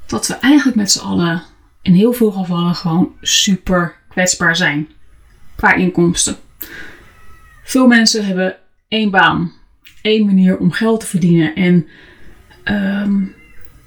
dat 0.07 0.27
we 0.27 0.33
eigenlijk 0.33 0.77
met 0.77 0.91
z'n 0.91 1.05
allen 1.05 1.43
in 1.81 1.93
heel 1.93 2.13
veel 2.13 2.31
gevallen 2.31 2.75
gewoon 2.75 3.11
super 3.21 3.95
kwetsbaar 4.09 4.55
zijn 4.55 4.87
qua 5.55 5.73
inkomsten. 5.73 6.35
Veel 7.63 7.87
mensen 7.87 8.25
hebben 8.25 8.57
één 8.87 9.11
baan, 9.11 9.51
één 10.01 10.25
manier 10.25 10.57
om 10.57 10.71
geld 10.71 10.99
te 10.99 11.05
verdienen. 11.05 11.55
En 11.55 11.87
um, 13.03 13.35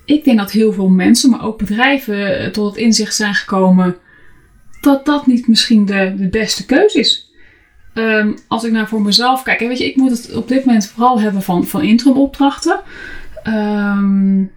ik 0.04 0.24
denk 0.24 0.38
dat 0.38 0.50
heel 0.50 0.72
veel 0.72 0.88
mensen, 0.88 1.30
maar 1.30 1.44
ook 1.44 1.58
bedrijven, 1.58 2.52
tot 2.52 2.66
het 2.66 2.84
inzicht 2.84 3.14
zijn 3.14 3.34
gekomen 3.34 3.96
dat 4.80 5.04
dat 5.04 5.26
niet 5.26 5.48
misschien 5.48 5.84
de, 5.86 6.14
de 6.16 6.28
beste 6.28 6.66
keuze 6.66 6.98
is. 6.98 7.31
Um, 7.94 8.34
als 8.48 8.64
ik 8.64 8.72
nou 8.72 8.86
voor 8.86 9.02
mezelf 9.02 9.42
kijk, 9.42 9.58
weet 9.58 9.78
je, 9.78 9.88
ik 9.88 9.96
moet 9.96 10.10
het 10.10 10.34
op 10.34 10.48
dit 10.48 10.64
moment 10.64 10.86
vooral 10.86 11.20
hebben 11.20 11.42
van, 11.42 11.64
van 11.64 11.82
interim 11.82 12.16
opdrachten. 12.16 12.80
Um, 13.46 14.50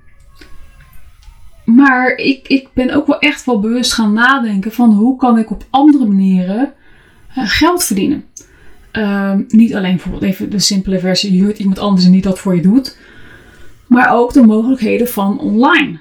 maar 1.65 2.15
ik, 2.15 2.47
ik 2.47 2.67
ben 2.73 2.95
ook 2.95 3.07
wel 3.07 3.19
echt 3.19 3.45
wel 3.45 3.59
bewust 3.59 3.93
gaan 3.93 4.13
nadenken 4.13 4.71
van 4.71 4.93
hoe 4.93 5.17
kan 5.17 5.37
ik 5.37 5.51
op 5.51 5.65
andere 5.69 6.05
manieren 6.05 6.73
uh, 7.37 7.43
geld 7.47 7.83
verdienen. 7.83 8.25
Um, 8.91 9.45
niet 9.47 9.75
alleen 9.75 9.95
bijvoorbeeld 9.95 10.23
even 10.23 10.49
de 10.49 10.59
simpele 10.59 10.99
versie, 10.99 11.33
je 11.33 11.41
huurt 11.41 11.59
iemand 11.59 11.79
anders 11.79 12.05
en 12.05 12.11
niet 12.11 12.23
dat 12.23 12.39
voor 12.39 12.55
je 12.55 12.61
doet. 12.61 12.97
Maar 13.87 14.13
ook 14.13 14.33
de 14.33 14.45
mogelijkheden 14.45 15.07
van 15.07 15.39
online. 15.39 15.99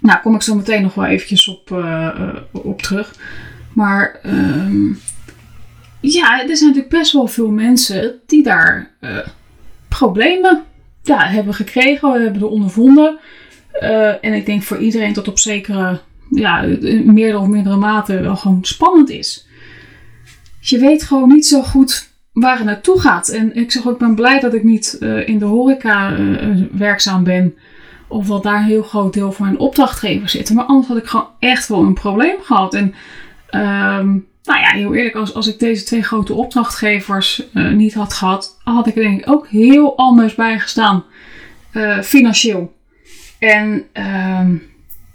Nou, 0.00 0.20
kom 0.22 0.34
ik 0.34 0.42
zo 0.42 0.54
meteen 0.54 0.82
nog 0.82 0.94
wel 0.94 1.04
eventjes 1.04 1.48
op, 1.48 1.70
uh, 1.70 2.34
op 2.52 2.82
terug. 2.82 3.14
Maar 3.72 4.20
ja, 6.12 6.40
er 6.40 6.56
zijn 6.56 6.70
natuurlijk 6.70 6.98
best 6.98 7.12
wel 7.12 7.26
veel 7.26 7.50
mensen 7.50 8.20
die 8.26 8.42
daar 8.42 8.90
uh, 9.00 9.18
problemen 9.88 10.64
ja, 11.02 11.26
hebben 11.26 11.54
gekregen, 11.54 12.22
hebben 12.22 12.40
er 12.40 12.48
ondervonden. 12.48 13.18
Uh, 13.80 14.24
en 14.24 14.32
ik 14.32 14.46
denk 14.46 14.62
voor 14.62 14.78
iedereen 14.78 15.12
dat 15.12 15.28
op 15.28 15.38
zekere, 15.38 16.00
ja, 16.30 16.60
meerdere 17.04 17.38
of 17.38 17.46
mindere 17.46 17.76
mate 17.76 18.20
wel 18.20 18.36
gewoon 18.36 18.64
spannend 18.64 19.10
is. 19.10 19.46
Je 20.60 20.78
weet 20.78 21.02
gewoon 21.02 21.28
niet 21.28 21.46
zo 21.46 21.62
goed 21.62 22.08
waar 22.32 22.56
het 22.56 22.66
naartoe 22.66 23.00
gaat. 23.00 23.28
En 23.28 23.56
ik 23.56 23.72
zeg 23.72 23.86
ook, 23.86 23.92
ik 23.92 23.98
ben 23.98 24.14
blij 24.14 24.40
dat 24.40 24.54
ik 24.54 24.62
niet 24.64 24.96
uh, 25.00 25.28
in 25.28 25.38
de 25.38 25.44
horeca 25.44 26.16
werkzaam 26.72 27.24
ben. 27.24 27.54
Of 28.08 28.26
dat 28.26 28.42
daar 28.42 28.56
een 28.56 28.64
heel 28.64 28.82
groot 28.82 29.12
deel 29.12 29.32
van 29.32 29.46
mijn 29.46 29.58
opdrachtgevers 29.58 30.32
zitten. 30.32 30.54
Maar 30.54 30.64
anders 30.64 30.88
had 30.88 30.96
ik 30.96 31.06
gewoon 31.06 31.28
echt 31.38 31.68
wel 31.68 31.82
een 31.82 31.94
probleem 31.94 32.36
gehad. 32.40 32.74
En 32.74 32.94
ehm 33.46 34.16
nou 34.46 34.60
ja, 34.60 34.70
heel 34.70 34.94
eerlijk, 34.94 35.14
als, 35.14 35.34
als 35.34 35.46
ik 35.46 35.58
deze 35.58 35.84
twee 35.84 36.02
grote 36.02 36.34
opdrachtgevers 36.34 37.42
uh, 37.54 37.72
niet 37.72 37.94
had 37.94 38.12
gehad, 38.12 38.58
had 38.64 38.86
ik 38.86 38.96
er 38.96 39.02
denk 39.02 39.20
ik 39.20 39.30
ook 39.30 39.48
heel 39.48 39.96
anders 39.96 40.34
bij 40.34 40.58
gestaan. 40.58 41.04
Uh, 41.72 42.00
financieel. 42.00 42.74
En 43.38 43.84
uh, 43.94 44.48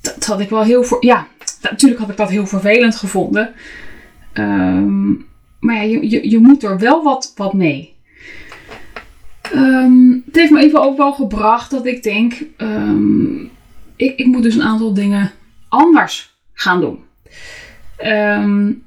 dat 0.01 0.25
had 0.25 0.39
ik 0.39 0.49
wel 0.49 0.63
heel 0.63 0.83
voor. 0.83 1.05
Ja, 1.05 1.27
natuurlijk 1.61 2.01
had 2.01 2.09
ik 2.09 2.17
dat 2.17 2.29
heel 2.29 2.47
vervelend 2.47 2.95
gevonden. 2.95 3.53
Um, 4.33 5.25
maar 5.59 5.75
ja, 5.75 5.81
je, 5.81 6.09
je, 6.09 6.29
je 6.29 6.39
moet 6.39 6.63
er 6.63 6.79
wel 6.79 7.03
wat, 7.03 7.33
wat 7.35 7.53
mee. 7.53 7.95
Um, 9.53 10.23
het 10.25 10.35
heeft 10.35 10.51
me 10.51 10.61
even 10.61 10.81
ook 10.81 10.97
wel 10.97 11.13
gebracht 11.13 11.71
dat 11.71 11.85
ik 11.85 12.03
denk: 12.03 12.33
ik, 13.95 14.17
ik 14.17 14.25
moet 14.25 14.43
dus 14.43 14.55
een 14.55 14.63
aantal 14.63 14.93
dingen 14.93 15.31
anders 15.69 16.35
gaan 16.53 16.79
doen. 16.79 16.99
Um, 18.05 18.83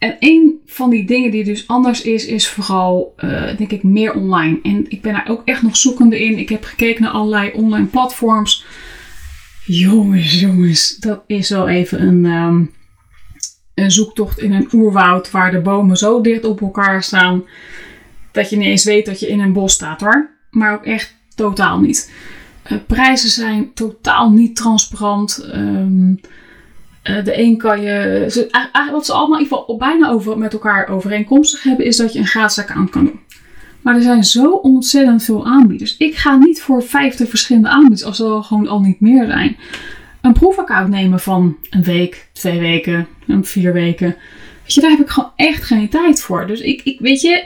en 0.00 0.16
een 0.18 0.60
van 0.66 0.90
die 0.90 1.04
dingen 1.04 1.30
die 1.30 1.44
dus 1.44 1.66
anders 1.66 2.02
is, 2.02 2.26
is 2.26 2.48
vooral, 2.48 3.14
uh, 3.18 3.56
denk 3.56 3.70
ik, 3.70 3.82
meer 3.82 4.14
online. 4.14 4.58
En 4.62 4.84
ik 4.88 5.02
ben 5.02 5.12
daar 5.12 5.28
ook 5.28 5.42
echt 5.44 5.62
nog 5.62 5.76
zoekende 5.76 6.24
in. 6.24 6.38
Ik 6.38 6.48
heb 6.48 6.64
gekeken 6.64 7.02
naar 7.02 7.10
allerlei 7.10 7.50
online 7.52 7.86
platforms. 7.86 8.64
Jongens, 9.64 10.40
jongens, 10.40 10.96
dat 10.96 11.22
is 11.26 11.48
wel 11.48 11.68
even 11.68 12.02
een, 12.02 12.24
um, 12.24 12.70
een 13.74 13.90
zoektocht 13.90 14.38
in 14.38 14.52
een 14.52 14.68
oerwoud 14.72 15.30
waar 15.30 15.50
de 15.50 15.60
bomen 15.60 15.96
zo 15.96 16.20
dicht 16.20 16.44
op 16.44 16.60
elkaar 16.60 17.02
staan 17.02 17.44
dat 18.32 18.50
je 18.50 18.56
niet 18.56 18.68
eens 18.68 18.84
weet 18.84 19.06
dat 19.06 19.20
je 19.20 19.28
in 19.28 19.40
een 19.40 19.52
bos 19.52 19.72
staat 19.72 20.00
hoor. 20.00 20.30
Maar 20.50 20.74
ook 20.74 20.84
echt 20.84 21.16
totaal 21.34 21.80
niet. 21.80 22.12
Uh, 22.72 22.78
prijzen 22.86 23.30
zijn 23.30 23.74
totaal 23.74 24.30
niet 24.30 24.56
transparant. 24.56 25.50
Um, 25.54 26.20
uh, 27.04 27.24
de 27.24 27.38
een 27.38 27.56
kan 27.56 27.80
je. 27.80 28.26
Ze, 28.30 28.68
wat 28.90 29.06
ze 29.06 29.12
allemaal 29.12 29.38
in 29.38 29.44
ieder 29.44 29.58
geval 29.58 29.76
bijna 29.76 30.08
over, 30.10 30.38
met 30.38 30.52
elkaar 30.52 30.88
overeenkomstig 30.88 31.62
hebben, 31.62 31.86
is 31.86 31.96
dat 31.96 32.12
je 32.12 32.18
een 32.18 32.26
gratis 32.26 32.58
account 32.58 32.90
kan 32.90 33.04
doen. 33.04 33.20
Maar 33.80 33.94
er 33.94 34.02
zijn 34.02 34.24
zo 34.24 34.50
ontzettend 34.50 35.24
veel 35.24 35.46
aanbieders. 35.46 35.96
Ik 35.96 36.16
ga 36.16 36.36
niet 36.36 36.62
voor 36.62 36.82
50 36.82 37.28
verschillende 37.28 37.68
aanbieders 37.68 38.04
als 38.04 38.20
er 38.20 38.42
gewoon 38.42 38.68
al 38.68 38.80
niet 38.80 39.00
meer 39.00 39.26
zijn. 39.26 39.56
Een 40.20 40.32
proefaccount 40.32 40.88
nemen 40.88 41.20
van 41.20 41.56
een 41.70 41.82
week, 41.82 42.28
twee 42.32 42.58
weken, 42.58 43.06
vier 43.42 43.72
weken. 43.72 44.16
Weet 44.62 44.74
je, 44.74 44.80
daar 44.80 44.90
heb 44.90 45.00
ik 45.00 45.08
gewoon 45.08 45.32
echt 45.36 45.64
geen 45.64 45.88
tijd 45.88 46.20
voor. 46.20 46.46
Dus 46.46 46.60
ik, 46.60 46.80
ik 46.84 47.00
weet 47.00 47.20
je, 47.20 47.44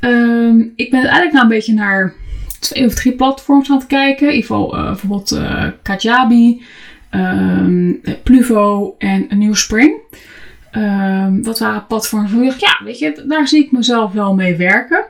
um, 0.00 0.72
ik 0.76 0.90
ben 0.90 1.00
eigenlijk 1.00 1.32
nou 1.32 1.44
een 1.44 1.50
beetje 1.50 1.74
naar 1.74 2.14
twee 2.60 2.86
of 2.86 2.94
drie 2.94 3.12
platforms 3.12 3.70
aan 3.70 3.78
het 3.78 3.86
kijken. 3.86 4.26
In 4.28 4.34
ieder 4.34 4.46
geval 4.46 4.76
uh, 4.76 4.84
bijvoorbeeld 4.84 5.32
uh, 5.32 5.66
Kajabi 5.82 6.62
um, 7.10 8.00
Pluvo 8.22 8.94
en 8.98 9.26
nieuw 9.30 9.54
Spring. 9.54 10.00
Um, 10.72 11.42
dat 11.42 11.58
waren 11.58 11.86
platforms 11.86 12.32
waar 12.32 12.54
ja, 12.58 12.80
weet 12.84 12.98
je, 12.98 13.24
daar 13.28 13.48
zie 13.48 13.64
ik 13.64 13.72
mezelf 13.72 14.12
wel 14.12 14.34
mee 14.34 14.56
werken. 14.56 15.04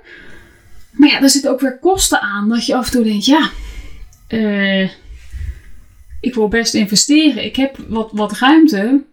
Maar 0.90 1.08
ja, 1.08 1.22
er 1.22 1.30
zitten 1.30 1.50
ook 1.50 1.60
weer 1.60 1.78
kosten 1.78 2.20
aan 2.20 2.48
dat 2.48 2.66
je 2.66 2.74
af 2.74 2.86
en 2.86 2.92
toe 2.92 3.04
denkt, 3.04 3.24
ja, 3.24 3.50
uh, 4.28 4.90
ik 6.20 6.34
wil 6.34 6.48
best 6.48 6.74
investeren. 6.74 7.44
Ik 7.44 7.56
heb 7.56 7.76
wat, 7.88 8.10
wat 8.12 8.38
ruimte. 8.38 9.04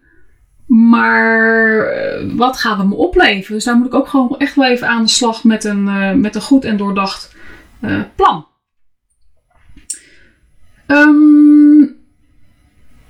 Maar 0.66 1.92
uh, 1.96 2.34
wat 2.34 2.56
gaat 2.56 2.78
het 2.78 2.88
me 2.88 2.94
opleveren? 2.94 3.54
Dus 3.54 3.64
daar 3.64 3.76
moet 3.76 3.86
ik 3.86 3.94
ook 3.94 4.08
gewoon 4.08 4.38
echt 4.38 4.54
wel 4.54 4.66
even 4.66 4.88
aan 4.88 5.02
de 5.02 5.08
slag 5.08 5.44
met 5.44 5.64
een, 5.64 5.86
uh, 5.86 6.12
met 6.12 6.34
een 6.34 6.40
goed 6.40 6.64
en 6.64 6.76
doordacht 6.76 7.36
plan. 8.16 8.46
Um, 10.86 11.47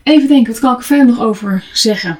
Even 0.08 0.28
denken, 0.28 0.52
wat 0.52 0.60
kan 0.60 0.72
ik 0.72 0.78
er 0.78 0.84
verder 0.84 1.06
nog 1.06 1.20
over 1.20 1.64
zeggen? 1.72 2.18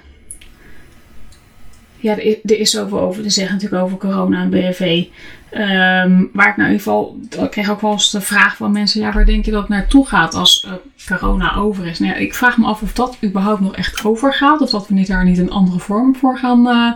ja, 2.01 2.16
er 2.16 2.59
is, 2.59 2.70
zoveel 2.70 3.01
over 3.01 3.22
te 3.22 3.31
zeggen 3.31 3.55
natuurlijk 3.55 3.83
over 3.83 3.98
corona 3.98 4.42
en 4.42 4.51
BRV. 4.51 5.05
Ehm, 5.51 6.24
waar 6.33 6.48
ik 6.48 6.57
nou 6.57 6.68
in 6.68 6.77
ieder 6.77 6.79
geval, 6.79 7.18
ik 7.42 7.51
kreeg 7.51 7.70
ook 7.70 7.81
wel 7.81 7.92
eens 7.92 8.11
de 8.11 8.20
vraag 8.20 8.57
van 8.57 8.72
mensen, 8.72 9.01
ja, 9.01 9.12
waar 9.12 9.24
denk 9.24 9.44
je 9.44 9.51
dat 9.51 9.68
naartoe 9.68 10.07
gaat 10.07 10.35
als 10.35 10.66
uh, 10.66 11.16
corona 11.18 11.55
over 11.55 11.87
is? 11.87 11.98
Nou 11.98 12.12
ja, 12.12 12.18
ik 12.18 12.35
vraag 12.35 12.59
me 12.59 12.66
af 12.66 12.83
of 12.83 12.92
dat 12.92 13.18
überhaupt 13.24 13.61
nog 13.61 13.77
echt 13.77 14.05
overgaat, 14.05 14.61
of 14.61 14.70
dat 14.70 14.88
we 14.88 14.94
niet 14.94 15.07
daar 15.07 15.24
niet 15.24 15.38
een 15.38 15.51
andere 15.51 15.79
vorm 15.79 16.16
voor 16.16 16.38
gaan, 16.38 16.66
uh, 16.66 16.92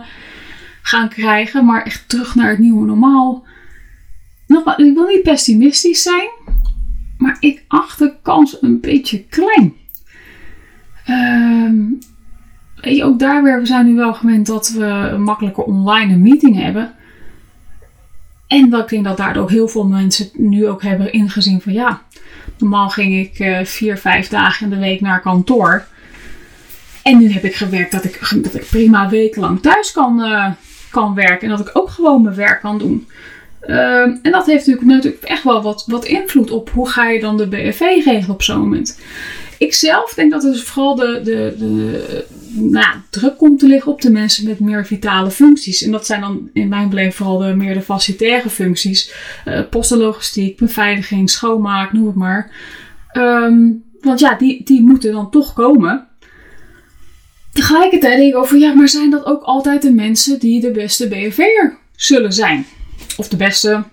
gaan 0.81 1.09
krijgen, 1.09 1.65
maar 1.65 1.83
echt 1.83 2.09
terug 2.09 2.35
naar 2.35 2.49
het 2.49 2.59
nieuwe 2.59 2.85
normaal. 2.85 3.43
Nog, 4.47 4.77
ik 4.77 4.93
wil 4.93 5.07
niet 5.07 5.23
pessimistisch 5.23 6.01
zijn, 6.01 6.29
maar 7.17 7.37
ik 7.39 7.63
acht 7.67 7.99
de 7.99 8.13
kans 8.21 8.61
een 8.61 8.79
beetje 8.79 9.23
klein. 9.23 9.73
Je, 12.81 13.03
ook 13.03 13.19
daar 13.19 13.43
weer, 13.43 13.59
we 13.59 13.65
zijn 13.65 13.85
nu 13.85 13.95
wel 13.95 14.13
gewend 14.13 14.45
dat 14.45 14.69
we 14.69 14.85
een 14.85 15.23
makkelijke 15.23 15.65
online 15.65 16.15
meeting 16.15 16.61
hebben. 16.61 16.93
En 18.47 18.69
dat 18.69 18.83
ik 18.83 18.89
denk 18.89 19.03
dat 19.03 19.17
daardoor 19.17 19.43
ook 19.43 19.49
heel 19.49 19.67
veel 19.67 19.87
mensen 19.87 20.29
nu 20.33 20.67
ook 20.67 20.81
hebben 20.81 21.13
ingezien 21.13 21.61
van 21.61 21.73
ja, 21.73 22.01
normaal 22.57 22.89
ging 22.89 23.15
ik 23.15 23.39
uh, 23.39 23.63
vier, 23.63 23.97
vijf 23.97 24.27
dagen 24.27 24.65
in 24.65 24.69
de 24.73 24.85
week 24.85 25.01
naar 25.01 25.21
kantoor. 25.21 25.85
En 27.03 27.17
nu 27.17 27.31
heb 27.31 27.43
ik 27.43 27.55
gewerkt 27.55 27.91
dat 27.91 28.03
ik, 28.03 28.19
dat 28.43 28.55
ik 28.55 28.67
prima 28.69 29.09
wekenlang 29.09 29.61
thuis 29.61 29.91
kan, 29.91 30.19
uh, 30.19 30.51
kan 30.89 31.13
werken. 31.13 31.49
En 31.49 31.57
dat 31.57 31.67
ik 31.67 31.77
ook 31.77 31.89
gewoon 31.89 32.21
mijn 32.21 32.35
werk 32.35 32.61
kan 32.61 32.77
doen. 32.77 33.07
Uh, 33.67 34.01
en 34.01 34.31
dat 34.31 34.45
heeft 34.45 34.67
natuurlijk, 34.67 34.95
natuurlijk 34.95 35.23
echt 35.23 35.43
wel 35.43 35.61
wat, 35.61 35.83
wat 35.87 36.05
invloed 36.05 36.51
op 36.51 36.69
hoe 36.69 36.89
ga 36.89 37.09
je 37.09 37.19
dan 37.19 37.37
de 37.37 37.47
BFV 37.47 37.79
regelen 37.79 38.29
op 38.29 38.43
zo'n 38.43 38.59
moment. 38.59 38.99
Ik 39.63 39.73
zelf 39.73 40.13
denk 40.13 40.31
dat 40.31 40.43
er 40.43 40.57
vooral 40.57 40.95
de, 40.95 41.21
de, 41.23 41.55
de 41.57 42.25
nou, 42.51 42.95
druk 43.09 43.37
komt 43.37 43.59
te 43.59 43.67
liggen 43.67 43.91
op 43.91 44.01
de 44.01 44.11
mensen 44.11 44.47
met 44.47 44.59
meer 44.59 44.85
vitale 44.85 45.31
functies. 45.31 45.81
En 45.81 45.91
dat 45.91 46.05
zijn 46.05 46.21
dan 46.21 46.49
in 46.53 46.67
mijn 46.67 46.89
beleving 46.89 47.15
vooral 47.15 47.37
de 47.37 47.55
meer 47.55 47.73
de 47.73 47.81
facilitaire 47.81 48.49
functies. 48.49 49.13
Uh, 49.47 49.61
postenlogistiek, 49.69 50.57
beveiliging, 50.57 51.29
schoonmaak, 51.29 51.93
noem 51.93 52.05
het 52.05 52.15
maar. 52.15 52.51
Um, 53.17 53.83
want 53.99 54.19
ja, 54.19 54.35
die, 54.35 54.63
die 54.63 54.81
moeten 54.81 55.11
dan 55.11 55.31
toch 55.31 55.53
komen. 55.53 56.07
Tegelijkertijd 57.53 58.17
denk 58.17 58.33
ik 58.33 58.39
over, 58.39 58.57
ja, 58.57 58.73
maar 58.73 58.89
zijn 58.89 59.09
dat 59.09 59.25
ook 59.25 59.43
altijd 59.43 59.81
de 59.81 59.93
mensen 59.93 60.39
die 60.39 60.61
de 60.61 60.71
beste 60.71 61.07
BFV'er 61.07 61.77
zullen 61.95 62.33
zijn? 62.33 62.65
Of 63.17 63.27
de 63.27 63.37
beste, 63.37 63.83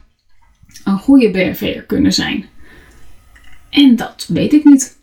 een 0.84 0.98
goede 0.98 1.30
BFV'er 1.30 1.82
kunnen 1.82 2.12
zijn? 2.12 2.44
En 3.70 3.96
dat 3.96 4.26
weet 4.28 4.52
ik 4.52 4.64
niet. 4.64 4.98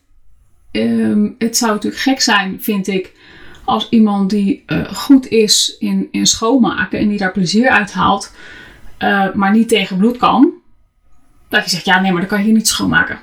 Um, 0.71 1.36
het 1.38 1.58
zou 1.58 1.71
natuurlijk 1.71 2.01
gek 2.01 2.21
zijn, 2.21 2.58
vind 2.62 2.88
ik, 2.88 3.12
als 3.67 3.89
iemand 3.89 4.30
die 4.30 4.63
uh, 4.67 4.93
goed 4.93 5.27
is 5.27 5.75
in, 5.80 6.08
in 6.12 6.25
schoonmaken 6.25 6.99
en 6.99 7.08
die 7.08 7.17
daar 7.17 7.32
plezier 7.32 7.69
uit 7.69 7.93
haalt, 7.93 8.34
uh, 8.99 9.34
maar 9.34 9.51
niet 9.51 9.69
tegen 9.69 9.97
bloed 9.97 10.17
kan, 10.17 10.53
dat 11.49 11.63
je 11.63 11.69
zegt, 11.69 11.86
ja 11.86 11.99
nee, 11.99 12.12
maar 12.12 12.19
dan 12.19 12.30
kan 12.30 12.39
je 12.39 12.45
hier 12.45 12.53
niet 12.53 12.67
schoonmaken. 12.67 13.19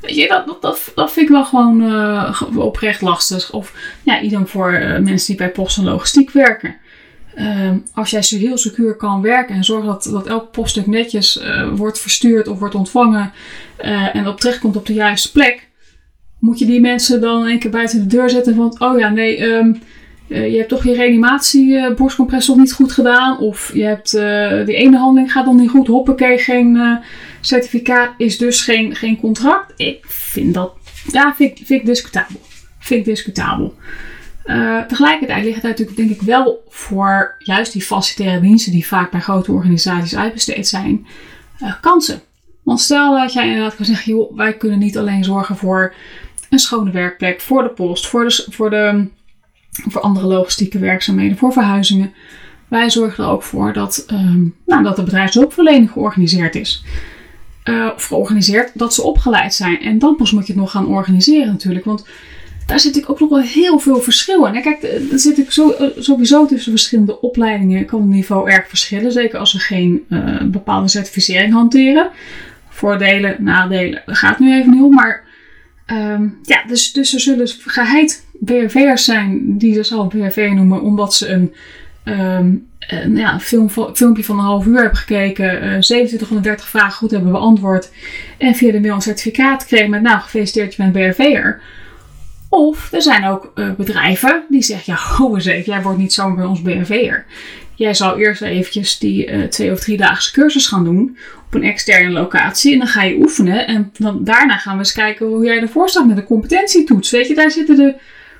Weet 0.00 0.14
je, 0.14 0.28
dat, 0.28 0.46
dat, 0.46 0.62
dat, 0.62 0.92
dat 0.94 1.12
vind 1.12 1.26
ik 1.26 1.32
wel 1.32 1.44
gewoon 1.44 1.82
uh, 1.82 2.42
oprecht 2.54 3.00
lastig. 3.00 3.52
Of 3.52 3.74
ja, 4.02 4.20
idem 4.20 4.46
voor 4.46 4.70
mensen 5.02 5.26
die 5.26 5.36
bij 5.36 5.50
post 5.50 5.78
en 5.78 5.84
logistiek 5.84 6.30
werken. 6.30 6.76
Ehm, 7.34 7.78
als 7.94 8.10
jij 8.10 8.22
zo 8.22 8.36
heel 8.36 8.58
secuur 8.58 8.96
kan 8.96 9.22
werken 9.22 9.54
en 9.54 9.64
zorgt 9.64 9.86
dat, 9.86 10.08
dat 10.12 10.26
elk 10.26 10.50
poststuk 10.50 10.86
netjes 10.86 11.40
wordt 11.74 12.00
verstuurd 12.00 12.48
of 12.48 12.58
wordt 12.58 12.74
ontvangen 12.74 13.32
en 14.12 14.28
op 14.28 14.40
terecht 14.40 14.58
komt 14.58 14.76
op 14.76 14.86
de 14.86 14.94
juiste 14.94 15.32
plek, 15.32 15.68
moet 16.42 16.58
je 16.58 16.66
die 16.66 16.80
mensen 16.80 17.20
dan 17.20 17.46
een 17.46 17.58
keer 17.58 17.70
buiten 17.70 17.98
de 17.98 18.16
deur 18.16 18.30
zetten 18.30 18.54
van, 18.54 18.74
oh 18.78 18.98
ja, 18.98 19.08
nee, 19.08 19.42
um, 19.42 19.80
uh, 20.28 20.50
je 20.50 20.56
hebt 20.56 20.68
toch 20.68 20.84
je 20.84 20.94
reanimatie 20.94 21.72
uh, 21.72 21.94
borstcompressor 21.94 22.58
niet 22.58 22.72
goed 22.72 22.92
gedaan. 22.92 23.38
Of 23.38 23.70
je 23.74 23.84
hebt 23.84 24.14
uh, 24.14 24.66
die 24.66 24.74
ene 24.74 24.96
handeling 24.96 25.32
gaat 25.32 25.44
nog 25.44 25.54
niet 25.54 25.70
goed. 25.70 25.86
Hoppakee, 25.86 26.38
geen 26.38 26.98
certificaat 27.40 28.10
is 28.16 28.38
dus 28.38 28.62
geen, 28.62 28.94
geen 28.94 29.20
contract. 29.20 29.72
Ik 29.76 30.04
vind 30.06 30.54
dat, 30.54 30.72
ja, 31.12 31.34
vind, 31.34 31.56
vind 31.56 31.80
ik 31.80 31.86
discutabel. 31.86 32.40
Vind 32.78 33.00
ik 33.00 33.06
discutabel. 33.06 33.74
tegelijkertijd 34.88 35.44
ligt 35.44 35.54
het 35.54 35.64
natuurlijk 35.64 35.96
denk 35.96 36.10
ik 36.10 36.22
wel 36.22 36.64
voor 36.68 37.34
juist 37.38 37.72
die 37.72 37.82
facilitaire 37.82 38.40
diensten 38.40 38.72
die 38.72 38.86
vaak 38.86 39.10
bij 39.10 39.20
grote 39.20 39.52
organisaties 39.52 40.16
uitbesteed 40.16 40.68
zijn, 40.68 41.06
kansen. 41.80 42.20
Want 42.62 42.80
stel 42.80 43.18
dat 43.20 43.32
jij 43.32 43.46
inderdaad 43.46 43.76
kan 43.76 43.84
zeggen, 43.84 44.12
joh, 44.12 44.36
wij 44.36 44.56
kunnen 44.56 44.78
niet 44.78 44.98
alleen 44.98 45.24
zorgen 45.24 45.56
voor 45.56 45.94
een 46.52 46.58
schone 46.58 46.90
werkplek 46.90 47.40
voor 47.40 47.62
de 47.62 47.68
post, 47.68 48.06
voor, 48.06 48.24
de, 48.28 48.46
voor, 48.50 48.70
de, 48.70 49.06
voor 49.70 50.00
andere 50.00 50.26
logistieke 50.26 50.78
werkzaamheden, 50.78 51.36
voor 51.36 51.52
verhuizingen. 51.52 52.12
Wij 52.68 52.90
zorgen 52.90 53.24
er 53.24 53.30
ook 53.30 53.42
voor 53.42 53.72
dat, 53.72 54.06
um, 54.12 54.54
nou, 54.66 54.82
dat 54.82 54.96
de 54.96 55.02
bedrijfshulpverlening 55.02 55.90
georganiseerd 55.90 56.54
is. 56.54 56.84
Uh, 57.64 57.90
of 57.94 58.04
georganiseerd, 58.04 58.70
dat 58.74 58.94
ze 58.94 59.02
opgeleid 59.02 59.54
zijn. 59.54 59.80
En 59.80 59.98
dan 59.98 60.16
pas 60.16 60.32
moet 60.32 60.46
je 60.46 60.52
het 60.52 60.60
nog 60.62 60.70
gaan 60.70 60.86
organiseren 60.86 61.46
natuurlijk. 61.46 61.84
Want 61.84 62.06
daar 62.66 62.80
zit 62.80 62.96
ik 62.96 63.10
ook 63.10 63.20
nog 63.20 63.28
wel 63.28 63.40
heel 63.40 63.78
veel 63.78 64.00
verschil 64.00 64.46
in. 64.46 64.62
kijk, 64.62 65.08
daar 65.10 65.18
zit 65.18 65.38
ik 65.38 65.50
zo, 65.50 65.70
eh, 65.70 65.88
sowieso 65.98 66.46
tussen 66.46 66.72
verschillende 66.72 67.20
opleidingen. 67.20 67.84
Kan 67.84 68.00
het 68.00 68.08
niveau 68.08 68.50
erg 68.50 68.68
verschillen. 68.68 69.12
Zeker 69.12 69.38
als 69.38 69.50
ze 69.50 69.58
geen 69.58 70.04
uh, 70.08 70.42
bepaalde 70.42 70.88
certificering 70.88 71.52
hanteren. 71.52 72.10
Voordelen, 72.68 73.36
nadelen, 73.38 74.02
dat 74.06 74.16
gaat 74.18 74.38
nu 74.38 74.54
even 74.54 74.70
niet. 74.70 74.90
Maar 74.90 75.24
Um, 75.92 76.38
ja, 76.42 76.64
dus, 76.66 76.92
dus 76.92 77.14
er 77.14 77.20
zullen 77.20 77.48
geheid 77.64 78.26
BRV'ers 78.32 79.04
zijn 79.04 79.58
die 79.58 79.74
ze 79.74 79.82
zal 79.82 80.06
BRV 80.06 80.50
noemen, 80.54 80.82
omdat 80.82 81.14
ze 81.14 81.28
een, 81.28 81.54
um, 82.04 82.66
een 82.78 83.16
ja, 83.16 83.40
film, 83.40 83.70
filmpje 83.94 84.24
van 84.24 84.38
een 84.38 84.44
half 84.44 84.66
uur 84.66 84.80
hebben 84.80 84.96
gekeken, 84.96 85.54
uh, 85.54 85.60
2730 85.60 86.68
vragen 86.68 86.92
goed 86.92 87.10
hebben 87.10 87.32
beantwoord 87.32 87.90
en 88.38 88.54
via 88.54 88.72
de 88.72 88.80
mail 88.80 88.94
een 88.94 89.02
certificaat 89.02 89.66
kregen 89.66 89.90
met 89.90 90.02
nou 90.02 90.20
gefeliciteerd 90.20 90.74
je 90.74 90.82
bent 90.82 90.92
BRV'er. 90.92 91.60
Of 92.48 92.92
er 92.92 93.02
zijn 93.02 93.26
ook 93.26 93.52
uh, 93.54 93.70
bedrijven 93.72 94.42
die 94.48 94.62
zeggen, 94.62 94.92
ja, 94.92 94.98
ho 95.16 95.34
eens 95.34 95.44
even, 95.44 95.72
jij 95.72 95.82
wordt 95.82 95.98
niet 95.98 96.12
zomaar 96.12 96.36
bij 96.36 96.44
ons 96.44 96.62
BRV'er. 96.62 97.24
Jij 97.82 97.94
zal 97.94 98.18
eerst 98.18 98.42
eventjes 98.42 98.98
die 98.98 99.26
uh, 99.26 99.44
twee 99.44 99.72
of 99.72 99.80
drie 99.80 99.96
daagse 99.96 100.32
cursus 100.32 100.66
gaan 100.66 100.84
doen 100.84 101.16
op 101.46 101.54
een 101.54 101.62
externe 101.62 102.10
locatie. 102.10 102.72
En 102.72 102.78
dan 102.78 102.88
ga 102.88 103.02
je 103.02 103.16
oefenen. 103.16 103.66
En 103.66 103.90
dan, 103.98 104.24
daarna 104.24 104.56
gaan 104.56 104.72
we 104.72 104.78
eens 104.78 104.92
kijken 104.92 105.26
hoe 105.26 105.44
jij 105.44 105.60
ervoor 105.60 105.88
staat 105.88 106.06
met 106.06 106.16
de 106.16 106.24
competentietoets. 106.24 107.10
Weet 107.10 107.28
je, 107.28 107.34
daar 107.34 107.50
zitten 107.50 107.76
de 107.76 107.94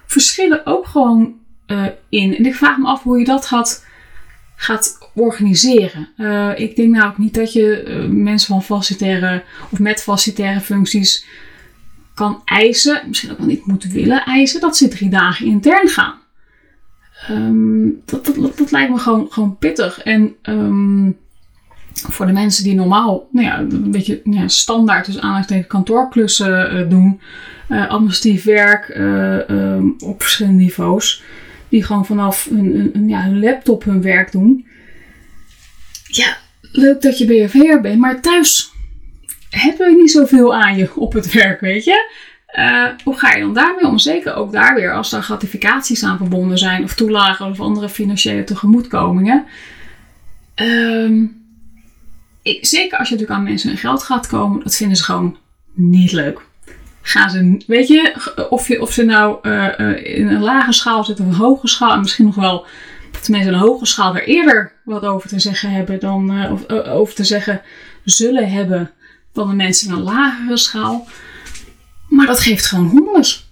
verschillen 0.07 0.67
ook 0.67 0.87
gewoon 0.87 1.35
uh, 1.67 1.87
in. 2.09 2.37
En 2.37 2.47
ik 2.47 2.55
vraag 2.55 2.79
me 2.79 2.87
af 2.87 3.03
hoe 3.03 3.19
je 3.19 3.25
dat 3.25 3.47
gaat, 3.47 3.87
gaat 4.57 4.99
organiseren. 5.15 6.09
Uh, 6.17 6.51
ik 6.55 6.77
denk 6.77 6.95
nou 6.95 7.11
ook 7.11 7.19
niet 7.19 7.35
dat 7.35 7.53
je 7.53 8.07
mensen 8.11 8.49
van 8.49 8.63
facilitaire 8.63 9.43
of 9.71 9.79
met 9.79 10.03
facilitaire 10.03 10.61
functies 10.61 11.27
kan 12.15 12.43
eisen, 12.45 13.03
misschien 13.07 13.31
ook 13.31 13.39
wel 13.39 13.47
niet 13.47 13.67
moet 13.67 13.85
willen 13.85 14.25
eisen, 14.25 14.61
dat 14.61 14.77
ze 14.77 14.89
drie 14.89 15.11
dagen 15.11 15.47
intern 15.47 15.89
gaan. 15.89 16.22
Um, 17.31 18.03
dat, 18.05 18.25
dat, 18.25 18.57
dat, 18.57 18.71
lijkt 18.71 18.91
me 18.91 18.99
gewoon, 18.99 19.27
gewoon 19.31 19.57
pittig. 19.59 20.03
En 20.03 20.35
um, 20.43 21.17
voor 21.93 22.27
de 22.27 22.33
mensen 22.33 22.65
die 22.65 22.75
normaal, 22.75 23.29
nou 23.31 23.47
ja, 23.47 23.59
een 23.59 23.91
beetje 23.91 24.21
ja, 24.25 24.49
standaard, 24.49 25.07
dus 25.07 25.21
aanhalingstekens 25.21 25.67
kantoorklussen 25.67 26.77
uh, 26.77 26.89
doen, 26.89 27.21
uh, 27.69 27.89
administratief 27.89 28.45
werk 28.45 28.89
uh, 28.97 29.49
um, 29.49 29.95
op 30.05 30.23
verschillende 30.23 30.63
niveaus, 30.63 31.23
die 31.69 31.85
gewoon 31.85 32.07
vanaf 32.07 32.49
hun, 32.51 32.91
hun, 32.93 33.09
ja, 33.09 33.23
hun 33.23 33.41
laptop 33.41 33.85
hun 33.85 34.03
werk 34.03 34.33
doen. 34.33 34.67
Ja, 36.07 36.37
leuk 36.61 37.03
dat 37.03 37.19
je 37.19 37.27
BFR 37.27 37.81
bent, 37.81 37.99
maar 37.99 38.21
thuis 38.21 38.73
hebben 39.51 39.87
we 39.87 40.01
niet 40.01 40.11
zoveel 40.11 40.55
aan 40.55 40.77
je 40.77 40.97
op 40.97 41.13
het 41.13 41.33
werk, 41.33 41.61
weet 41.61 41.85
je. 41.85 42.11
Hoe 43.05 43.19
ga 43.19 43.35
je 43.35 43.41
dan 43.41 43.55
daarmee 43.55 43.87
om? 43.87 43.99
Zeker 43.99 44.35
ook 44.35 44.53
daar 44.53 44.75
weer 44.75 44.95
als 44.95 45.13
er 45.13 45.23
gratificaties 45.23 46.05
aan 46.05 46.17
verbonden 46.17 46.59
zijn, 46.59 46.85
of 46.85 46.95
toelagen 46.95 47.47
of 47.47 47.61
andere 47.61 47.89
financiële 47.89 48.45
tegemoetkomingen. 48.45 49.45
Um, 50.55 51.45
ik, 52.43 52.67
zeker 52.67 52.99
als 52.99 53.09
je 53.09 53.15
natuurlijk 53.15 53.41
aan 53.41 53.47
mensen 53.49 53.69
hun 53.69 53.79
geld 53.79 54.03
gaat 54.03 54.27
komen, 54.27 54.63
dat 54.63 54.77
vinden 54.77 54.97
ze 54.97 55.05
gewoon 55.05 55.37
niet 55.73 56.13
leuk. 56.13 56.41
Gaan 57.03 57.31
ze, 57.31 57.63
weet 57.67 57.89
je, 57.89 58.15
of, 58.51 58.69
je, 58.69 58.81
of 58.81 58.93
ze 58.93 59.05
nou 59.05 59.39
uh, 59.43 59.69
uh, 59.79 60.19
in 60.19 60.29
een 60.29 60.43
lage 60.43 60.73
schaal 60.73 61.05
zitten 61.05 61.25
of 61.25 61.31
een 61.31 61.39
hoge 61.39 61.69
schaal, 61.69 61.93
en 61.93 62.01
misschien 62.01 62.25
nog 62.25 62.35
wel 62.35 62.67
mensen 63.29 63.53
een 63.53 63.59
hoge 63.59 63.87
schaal 63.87 64.17
er 64.17 64.25
eerder 64.25 64.73
wat 64.85 65.03
over 65.03 65.29
te 65.29 65.41
zeggen 65.41 65.71
hebben 65.71 66.01
dan, 66.01 66.51
of 66.51 66.71
over 66.71 67.15
te 67.15 67.25
zeggen 67.25 67.63
zullen 68.05 68.51
hebben 68.51 68.91
dan 69.33 69.49
de 69.49 69.55
mensen 69.55 69.89
in 69.89 69.95
een 69.95 70.03
lagere 70.03 70.57
schaal. 70.57 71.07
Maar 72.13 72.27
dat 72.27 72.41
geeft 72.41 72.67
gewoon 72.67 72.87
hommeles. 72.87 73.51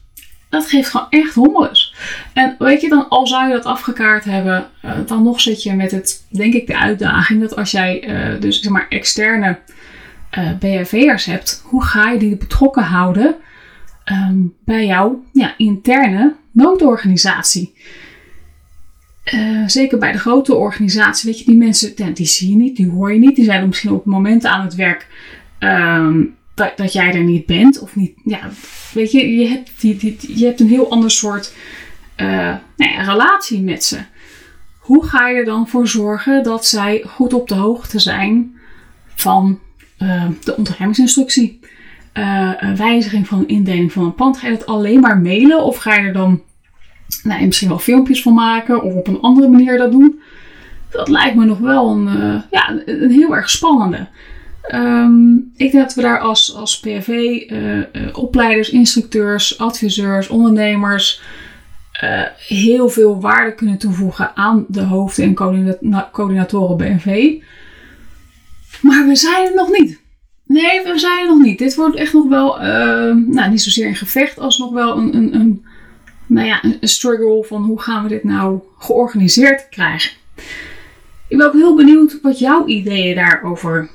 Dat 0.49 0.67
geeft 0.67 0.91
gewoon 0.91 1.07
echt 1.11 1.35
hommeles. 1.35 1.95
En 2.33 2.57
weet 2.59 2.81
je, 2.81 2.89
dan 2.89 3.09
al 3.09 3.27
zou 3.27 3.49
je 3.49 3.55
dat 3.55 3.65
afgekaart 3.65 4.25
hebben, 4.25 4.69
uh, 4.85 4.93
dan 5.07 5.23
nog 5.23 5.41
zit 5.41 5.63
je 5.63 5.75
met 5.75 5.91
het, 5.91 6.27
denk 6.29 6.55
ik, 6.55 6.67
de 6.67 6.79
uitdaging 6.79 7.41
dat 7.41 7.57
als 7.57 7.71
jij 7.71 8.09
uh, 8.09 8.41
dus 8.41 8.61
zeg 8.61 8.73
maar 8.73 8.87
externe 8.89 9.59
uh, 10.39 10.51
BRV'ers 10.59 11.25
hebt, 11.25 11.63
hoe 11.65 11.85
ga 11.85 12.11
je 12.11 12.19
die 12.19 12.37
betrokken 12.37 12.85
houden 12.85 13.35
um, 14.05 14.55
bij 14.65 14.87
jouw 14.87 15.25
ja, 15.33 15.55
interne 15.57 16.35
noodorganisatie? 16.53 17.75
eh, 19.31 19.63
zeker 19.67 19.99
bij 19.99 20.13
de 20.13 20.19
grote 20.19 20.55
organisaties, 20.55 21.25
weet 21.25 21.39
je, 21.39 21.45
die 21.45 21.57
mensen, 21.57 22.15
die 22.15 22.27
zie 22.27 22.51
je 22.51 22.57
niet, 22.57 22.77
die 22.77 22.91
hoor 22.91 23.13
je 23.13 23.19
niet. 23.19 23.37
Die 23.37 23.45
zijn 23.45 23.67
misschien 23.67 23.93
op 23.93 24.05
momenten 24.05 24.51
aan 24.51 24.65
het 24.65 24.75
werk 24.75 25.07
ehm, 25.59 26.23
dat, 26.61 26.77
dat 26.77 26.93
jij 26.93 27.15
er 27.15 27.25
niet 27.25 27.47
bent. 27.47 27.81
Of 27.81 27.97
niet, 27.97 28.13
ja, 28.25 28.41
weet 28.93 29.13
je, 29.13 29.37
je 29.37 29.47
hebt, 29.47 29.81
die, 29.81 29.97
die, 29.97 30.39
je 30.39 30.45
hebt 30.45 30.61
een 30.61 30.69
heel 30.69 30.91
ander 30.91 31.11
soort 31.11 31.55
uh, 32.17 32.27
nou 32.77 32.93
ja, 32.93 33.03
relatie 33.03 33.61
met 33.61 33.85
ze. 33.85 33.99
Hoe 34.79 35.07
ga 35.07 35.29
je 35.29 35.37
er 35.37 35.45
dan 35.45 35.69
voor 35.69 35.89
zorgen 35.89 36.43
dat 36.43 36.67
zij 36.67 37.05
goed 37.07 37.33
op 37.33 37.49
de 37.49 37.55
hoogte 37.55 37.99
zijn 37.99 38.59
van 39.15 39.59
uh, 39.99 40.27
de 40.45 40.57
ontruimingsinstructie? 40.57 41.59
Uh, 42.15 42.53
een 42.57 42.77
wijziging 42.77 43.27
van 43.27 43.39
een 43.39 43.49
indeling 43.49 43.93
van 43.93 44.05
een 44.05 44.15
pand. 44.15 44.39
Ga 44.39 44.49
je 44.49 44.57
dat 44.57 44.67
alleen 44.67 45.01
maar 45.01 45.19
mailen 45.19 45.65
of 45.65 45.77
ga 45.77 45.95
je 45.95 46.07
er 46.07 46.13
dan 46.13 46.43
nou, 47.23 47.47
misschien 47.47 47.69
wel 47.69 47.79
filmpjes 47.79 48.23
van 48.23 48.35
maken 48.35 48.83
of 48.83 48.95
op 48.95 49.07
een 49.07 49.21
andere 49.21 49.49
manier 49.49 49.79
dat 49.79 49.91
doen? 49.91 50.21
Dat 50.91 51.09
lijkt 51.09 51.37
me 51.37 51.45
nog 51.45 51.59
wel 51.59 51.91
een, 51.91 52.43
ja, 52.51 52.81
een 52.85 53.11
heel 53.11 53.37
erg 53.37 53.51
spannende. 53.51 54.09
Um, 54.75 55.53
ik 55.57 55.73
denk 55.73 55.85
dat 55.85 55.95
we 55.95 56.03
daar 56.03 56.21
als, 56.21 56.55
als 56.55 56.81
PRV, 56.81 57.09
uh, 57.09 57.85
opleiders, 58.13 58.71
instructeurs, 58.71 59.59
adviseurs, 59.59 60.29
ondernemers 60.29 61.23
heel 62.37 62.89
veel 62.89 63.21
waarde 63.21 63.55
kunnen 63.55 63.79
toevoegen 63.79 64.37
aan 64.37 64.65
de 64.69 64.83
hoofden 64.83 65.25
en 65.25 65.35
coördinatoren 66.11 66.77
BNV. 66.77 67.35
Maar 68.83 69.07
we 69.07 69.17
zijn 69.17 69.47
er 69.47 69.55
nog 69.55 69.71
niet. 69.79 70.01
Nee, 70.51 70.83
we 70.83 70.99
zijn 70.99 71.21
er 71.21 71.27
nog 71.27 71.43
niet. 71.43 71.59
Dit 71.59 71.75
wordt 71.75 71.97
echt 71.97 72.13
nog 72.13 72.29
wel, 72.29 72.61
uh, 72.61 72.67
nou 73.27 73.51
niet 73.51 73.63
zozeer 73.63 73.87
een 73.87 73.97
gevecht 73.97 74.39
als 74.39 74.59
nog 74.59 74.73
wel 74.73 74.97
een, 74.97 75.15
een, 75.15 75.35
een, 75.35 75.65
nou 76.27 76.47
ja, 76.47 76.63
een 76.63 76.89
struggle 76.89 77.45
van 77.45 77.63
hoe 77.63 77.81
gaan 77.81 78.03
we 78.03 78.09
dit 78.09 78.25
nou 78.25 78.61
georganiseerd 78.79 79.69
krijgen. 79.69 80.11
Ik 81.29 81.37
ben 81.37 81.47
ook 81.47 81.53
heel 81.53 81.77
benieuwd 81.77 82.19
wat 82.23 82.39
jouw 82.39 82.67
ideeën 82.67 83.15
daarover. 83.15 83.91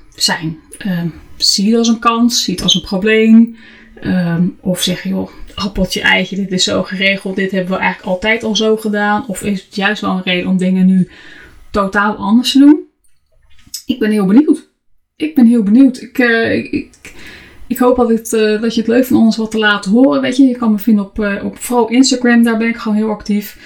Uh, 0.86 1.02
zie 1.38 1.66
je 1.66 1.70
het 1.70 1.80
als 1.80 1.88
een 1.88 2.00
kans? 2.00 2.44
Zie 2.44 2.54
het 2.54 2.64
als 2.64 2.76
een 2.76 2.82
probleem? 2.82 3.56
Uh, 4.02 4.38
of 4.62 4.82
zeg 4.82 5.04
joh, 5.04 5.30
appeltje 5.56 6.02
eitje, 6.02 6.36
dit 6.36 6.52
is 6.52 6.64
zo 6.64 6.84
geregeld, 6.84 7.36
dit 7.36 7.52
hebben 7.52 7.72
we 7.72 7.80
eigenlijk 7.80 8.08
altijd 8.08 8.44
al 8.44 8.56
zo 8.56 8.78
gedaan. 8.78 9.28
Of 9.28 9.44
is 9.44 9.64
het 9.64 9.76
juist 9.76 10.02
wel 10.02 10.12
een 10.12 10.24
reden 10.24 10.50
om 10.50 10.58
dingen 10.58 10.86
nu 10.86 11.10
totaal 11.72 12.16
anders 12.16 12.52
te 12.52 12.60
doen? 12.60 12.80
Ik 13.86 14.00
ben 14.00 14.12
heel 14.12 14.26
benieuwd 14.26 14.74
ik 15.16 15.36
ben 15.36 15.46
heel 15.46 15.64
benieuwd. 15.64 16.02
Ik, 16.02 16.18
uh, 16.18 16.56
ik, 16.56 16.90
ik, 17.68 17.78
hoop 17.78 17.98
dat, 17.98 18.34
uh, 18.34 18.62
dat 18.62 18.74
je 18.74 18.82
het 18.82 18.90
leuk 18.90 19.06
vindt 19.06 19.22
om 19.22 19.26
ons 19.26 19.38
wat 19.38 19.52
te 19.52 19.58
laten 19.58 19.92
horen. 19.92 20.22
Weet 20.22 20.38
je, 20.38 20.44
je 20.44 20.58
kan 20.58 20.72
me 20.72 20.80
vinden 20.80 21.06
op, 21.06 21.20
uh, 21.20 21.46
op 21.46 21.58
vooral 21.58 21.90
Instagram, 21.90 22.44
daar 22.44 22.58
ben 22.58 22.68
ik 22.68 22.78
gewoon 22.78 22.98
heel 22.98 23.10
actief. 23.10 23.58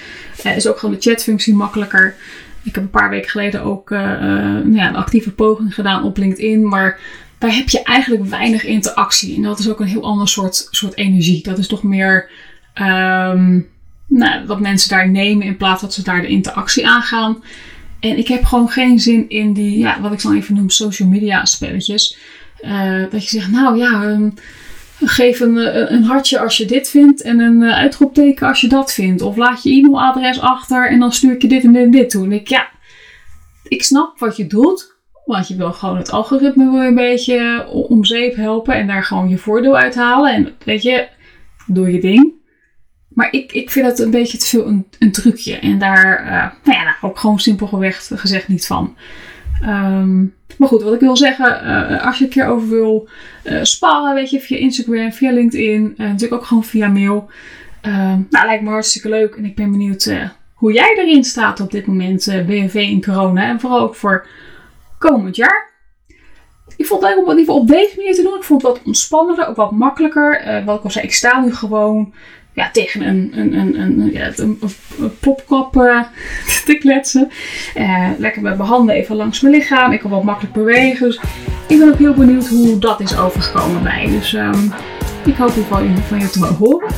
is 0.44 0.66
ook 0.66 0.78
gewoon 0.78 0.94
de 0.94 1.00
chatfunctie 1.00 1.54
makkelijker. 1.54 2.14
Ik 2.62 2.74
heb 2.74 2.84
een 2.84 2.90
paar 2.90 3.10
weken 3.10 3.30
geleden 3.30 3.62
ook 3.62 3.90
nou 3.90 4.74
ja, 4.74 4.88
een 4.88 4.96
actieve 4.96 5.32
poging 5.32 5.74
gedaan 5.74 6.04
op 6.04 6.16
LinkedIn. 6.16 6.68
Maar 6.68 6.98
daar 7.38 7.54
heb 7.54 7.68
je 7.68 7.82
eigenlijk 7.82 8.24
weinig 8.24 8.64
interactie. 8.64 9.36
En 9.36 9.42
dat 9.42 9.58
is 9.58 9.68
ook 9.68 9.80
een 9.80 9.86
heel 9.86 10.04
ander 10.04 10.28
soort, 10.28 10.68
soort 10.70 10.96
energie. 10.96 11.42
Dat 11.42 11.58
is 11.58 11.66
toch 11.66 11.82
meer 11.82 12.30
um, 12.74 13.68
nou, 14.06 14.46
wat 14.46 14.60
mensen 14.60 14.90
daar 14.90 15.08
nemen 15.08 15.46
in 15.46 15.56
plaats 15.56 15.80
dat 15.80 15.94
ze 15.94 16.02
daar 16.02 16.20
de 16.20 16.28
interactie 16.28 16.86
aangaan. 16.86 17.42
En 18.00 18.18
ik 18.18 18.28
heb 18.28 18.44
gewoon 18.44 18.68
geen 18.68 18.98
zin 18.98 19.28
in 19.28 19.52
die, 19.52 19.78
ja, 19.78 20.00
wat 20.00 20.12
ik 20.12 20.22
dan 20.22 20.36
even 20.36 20.54
noem, 20.54 20.70
social 20.70 21.08
media 21.08 21.44
spelletjes. 21.44 22.18
Uh, 22.64 23.04
dat 23.10 23.22
je 23.22 23.38
zegt, 23.38 23.50
nou 23.50 23.78
ja, 23.78 24.04
um, 24.04 24.34
geef 25.00 25.40
een, 25.40 25.58
eh, 25.58 25.90
een, 25.90 26.04
hartje 26.04 26.38
als 26.38 26.56
je 26.56 26.64
dit 26.64 26.90
vindt 26.90 27.22
en 27.22 27.40
een 27.40 27.60
uh, 27.60 27.74
uitroepteken 27.74 28.48
als 28.48 28.60
je 28.60 28.68
dat 28.68 28.92
vindt. 28.92 29.22
Of 29.22 29.36
laat 29.36 29.62
je 29.62 29.70
e-mailadres 29.70 30.40
achter 30.40 30.90
en 30.90 31.00
dan 31.00 31.12
stuur 31.12 31.32
ik 31.32 31.42
je 31.42 31.48
dit 31.48 31.64
en 31.64 31.72
dit 31.72 31.82
en 31.82 31.90
dit 31.90 32.10
toe. 32.10 32.24
En 32.24 32.32
ik, 32.32 32.48
ja, 32.48 32.68
ik 33.68 33.82
snap 33.82 34.18
wat 34.18 34.36
je 34.36 34.46
doet. 34.46 34.98
Want 35.24 35.48
je 35.48 35.56
wil 35.56 35.72
gewoon 35.72 35.96
het 35.96 36.10
algoritme 36.10 36.86
een 36.86 36.94
beetje 36.94 37.66
om 37.68 38.04
zeep 38.04 38.36
helpen 38.36 38.74
en 38.74 38.86
daar 38.86 39.04
gewoon 39.04 39.28
je 39.28 39.38
voordeel 39.38 39.76
uithalen. 39.76 40.34
En 40.34 40.54
weet 40.64 40.82
je, 40.82 41.08
doe 41.66 41.92
je 41.92 42.00
ding. 42.00 42.32
Maar 43.08 43.32
ik, 43.32 43.52
ik 43.52 43.70
vind 43.70 43.86
het 43.86 43.98
een 43.98 44.10
beetje 44.10 44.38
te 44.38 44.46
veel 44.46 44.66
een, 44.66 44.86
een 44.98 45.12
trucje. 45.12 45.58
En 45.58 45.78
daar, 45.78 46.24
uh, 46.24 46.64
nou 46.64 46.84
ja, 46.84 46.96
ook 47.00 47.18
gewoon 47.18 47.38
simpelweg 47.38 48.10
gezegd 48.14 48.48
niet 48.48 48.66
van. 48.66 48.96
Um, 49.62 50.34
maar 50.56 50.68
goed, 50.68 50.82
wat 50.82 50.94
ik 50.94 51.00
wil 51.00 51.16
zeggen, 51.16 51.64
uh, 51.64 52.06
als 52.06 52.18
je 52.18 52.24
een 52.24 52.30
keer 52.30 52.46
over 52.46 52.68
wil 52.68 53.08
uh, 53.44 54.12
weet 54.14 54.30
je, 54.30 54.40
via 54.40 54.56
Instagram, 54.56 55.12
via 55.12 55.32
LinkedIn, 55.32 55.94
natuurlijk 55.96 56.32
ook 56.32 56.44
gewoon 56.44 56.64
via 56.64 56.88
mail. 56.88 57.30
Um, 57.82 58.26
nou, 58.30 58.46
lijkt 58.46 58.62
me 58.62 58.70
hartstikke 58.70 59.08
leuk. 59.08 59.34
En 59.34 59.44
ik 59.44 59.54
ben 59.54 59.70
benieuwd 59.70 60.12
hoe 60.54 60.72
jij 60.72 60.96
erin 60.98 61.24
staat 61.24 61.60
op 61.60 61.70
dit 61.70 61.86
moment, 61.86 62.24
BNV 62.46 62.74
in 62.74 63.04
corona. 63.04 63.48
En 63.48 63.60
vooral 63.60 63.80
ook 63.80 63.94
voor 63.94 64.26
komend 64.98 65.36
jaar. 65.36 65.68
Ik 66.76 66.86
vond 66.86 67.02
het 67.02 67.10
leuk 67.10 67.22
om 67.22 67.28
het 67.28 67.38
geval 67.38 67.56
op 67.56 67.68
deze 67.68 67.96
manier 67.96 68.14
te 68.14 68.22
doen. 68.22 68.36
Ik 68.36 68.44
vond 68.44 68.62
het 68.62 68.72
wat 68.72 68.82
ontspannender, 68.84 69.46
ook 69.46 69.56
wat 69.56 69.70
makkelijker. 69.70 70.62
wat 70.64 70.78
ik 70.78 70.84
al 70.84 70.90
zei, 70.90 71.04
ik 71.04 71.14
sta 71.14 71.40
nu 71.40 71.54
gewoon 71.54 72.12
ja, 72.52 72.70
tegen 72.72 73.02
een, 73.02 73.32
een, 73.34 73.54
een, 73.54 73.80
een, 73.80 74.10
ja, 74.12 74.30
een, 74.36 74.58
een 74.60 75.40
uh, 75.74 76.04
te 76.64 76.76
kletsen. 76.80 77.30
Uh, 77.76 78.08
lekker 78.18 78.42
met 78.42 78.56
mijn 78.56 78.68
handen 78.68 78.94
even 78.94 79.16
langs 79.16 79.40
mijn 79.40 79.54
lichaam. 79.54 79.92
Ik 79.92 80.00
kan 80.00 80.10
wat 80.10 80.22
makkelijk 80.22 80.54
bewegen. 80.54 81.06
Dus 81.06 81.20
ik 81.68 81.78
ben 81.78 81.88
ook 81.88 81.98
heel 81.98 82.14
benieuwd 82.14 82.48
hoe 82.48 82.78
dat 82.78 83.00
is 83.00 83.16
overgekomen 83.18 83.82
bij. 83.82 84.06
Dus 84.06 84.32
um, 84.32 84.72
ik 85.24 85.36
hoop 85.36 85.50
geval 85.50 85.82
van 86.08 86.20
je 86.20 86.30
te 86.30 86.38
mogen 86.38 86.56
horen. 86.56 86.88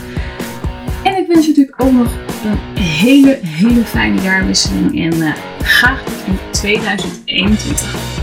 En 1.02 1.16
ik 1.16 1.26
wens 1.26 1.46
je 1.46 1.48
natuurlijk 1.48 1.82
ook 1.82 1.92
nog 1.92 2.12
een 2.44 2.82
hele, 2.82 3.38
hele 3.42 3.84
fijne 3.84 4.20
jaarwisseling. 4.20 5.12
En 5.12 5.14
uh, 5.14 5.32
graag 5.62 6.02
tot 6.04 6.22
in 6.26 6.38
2021. 6.50 8.21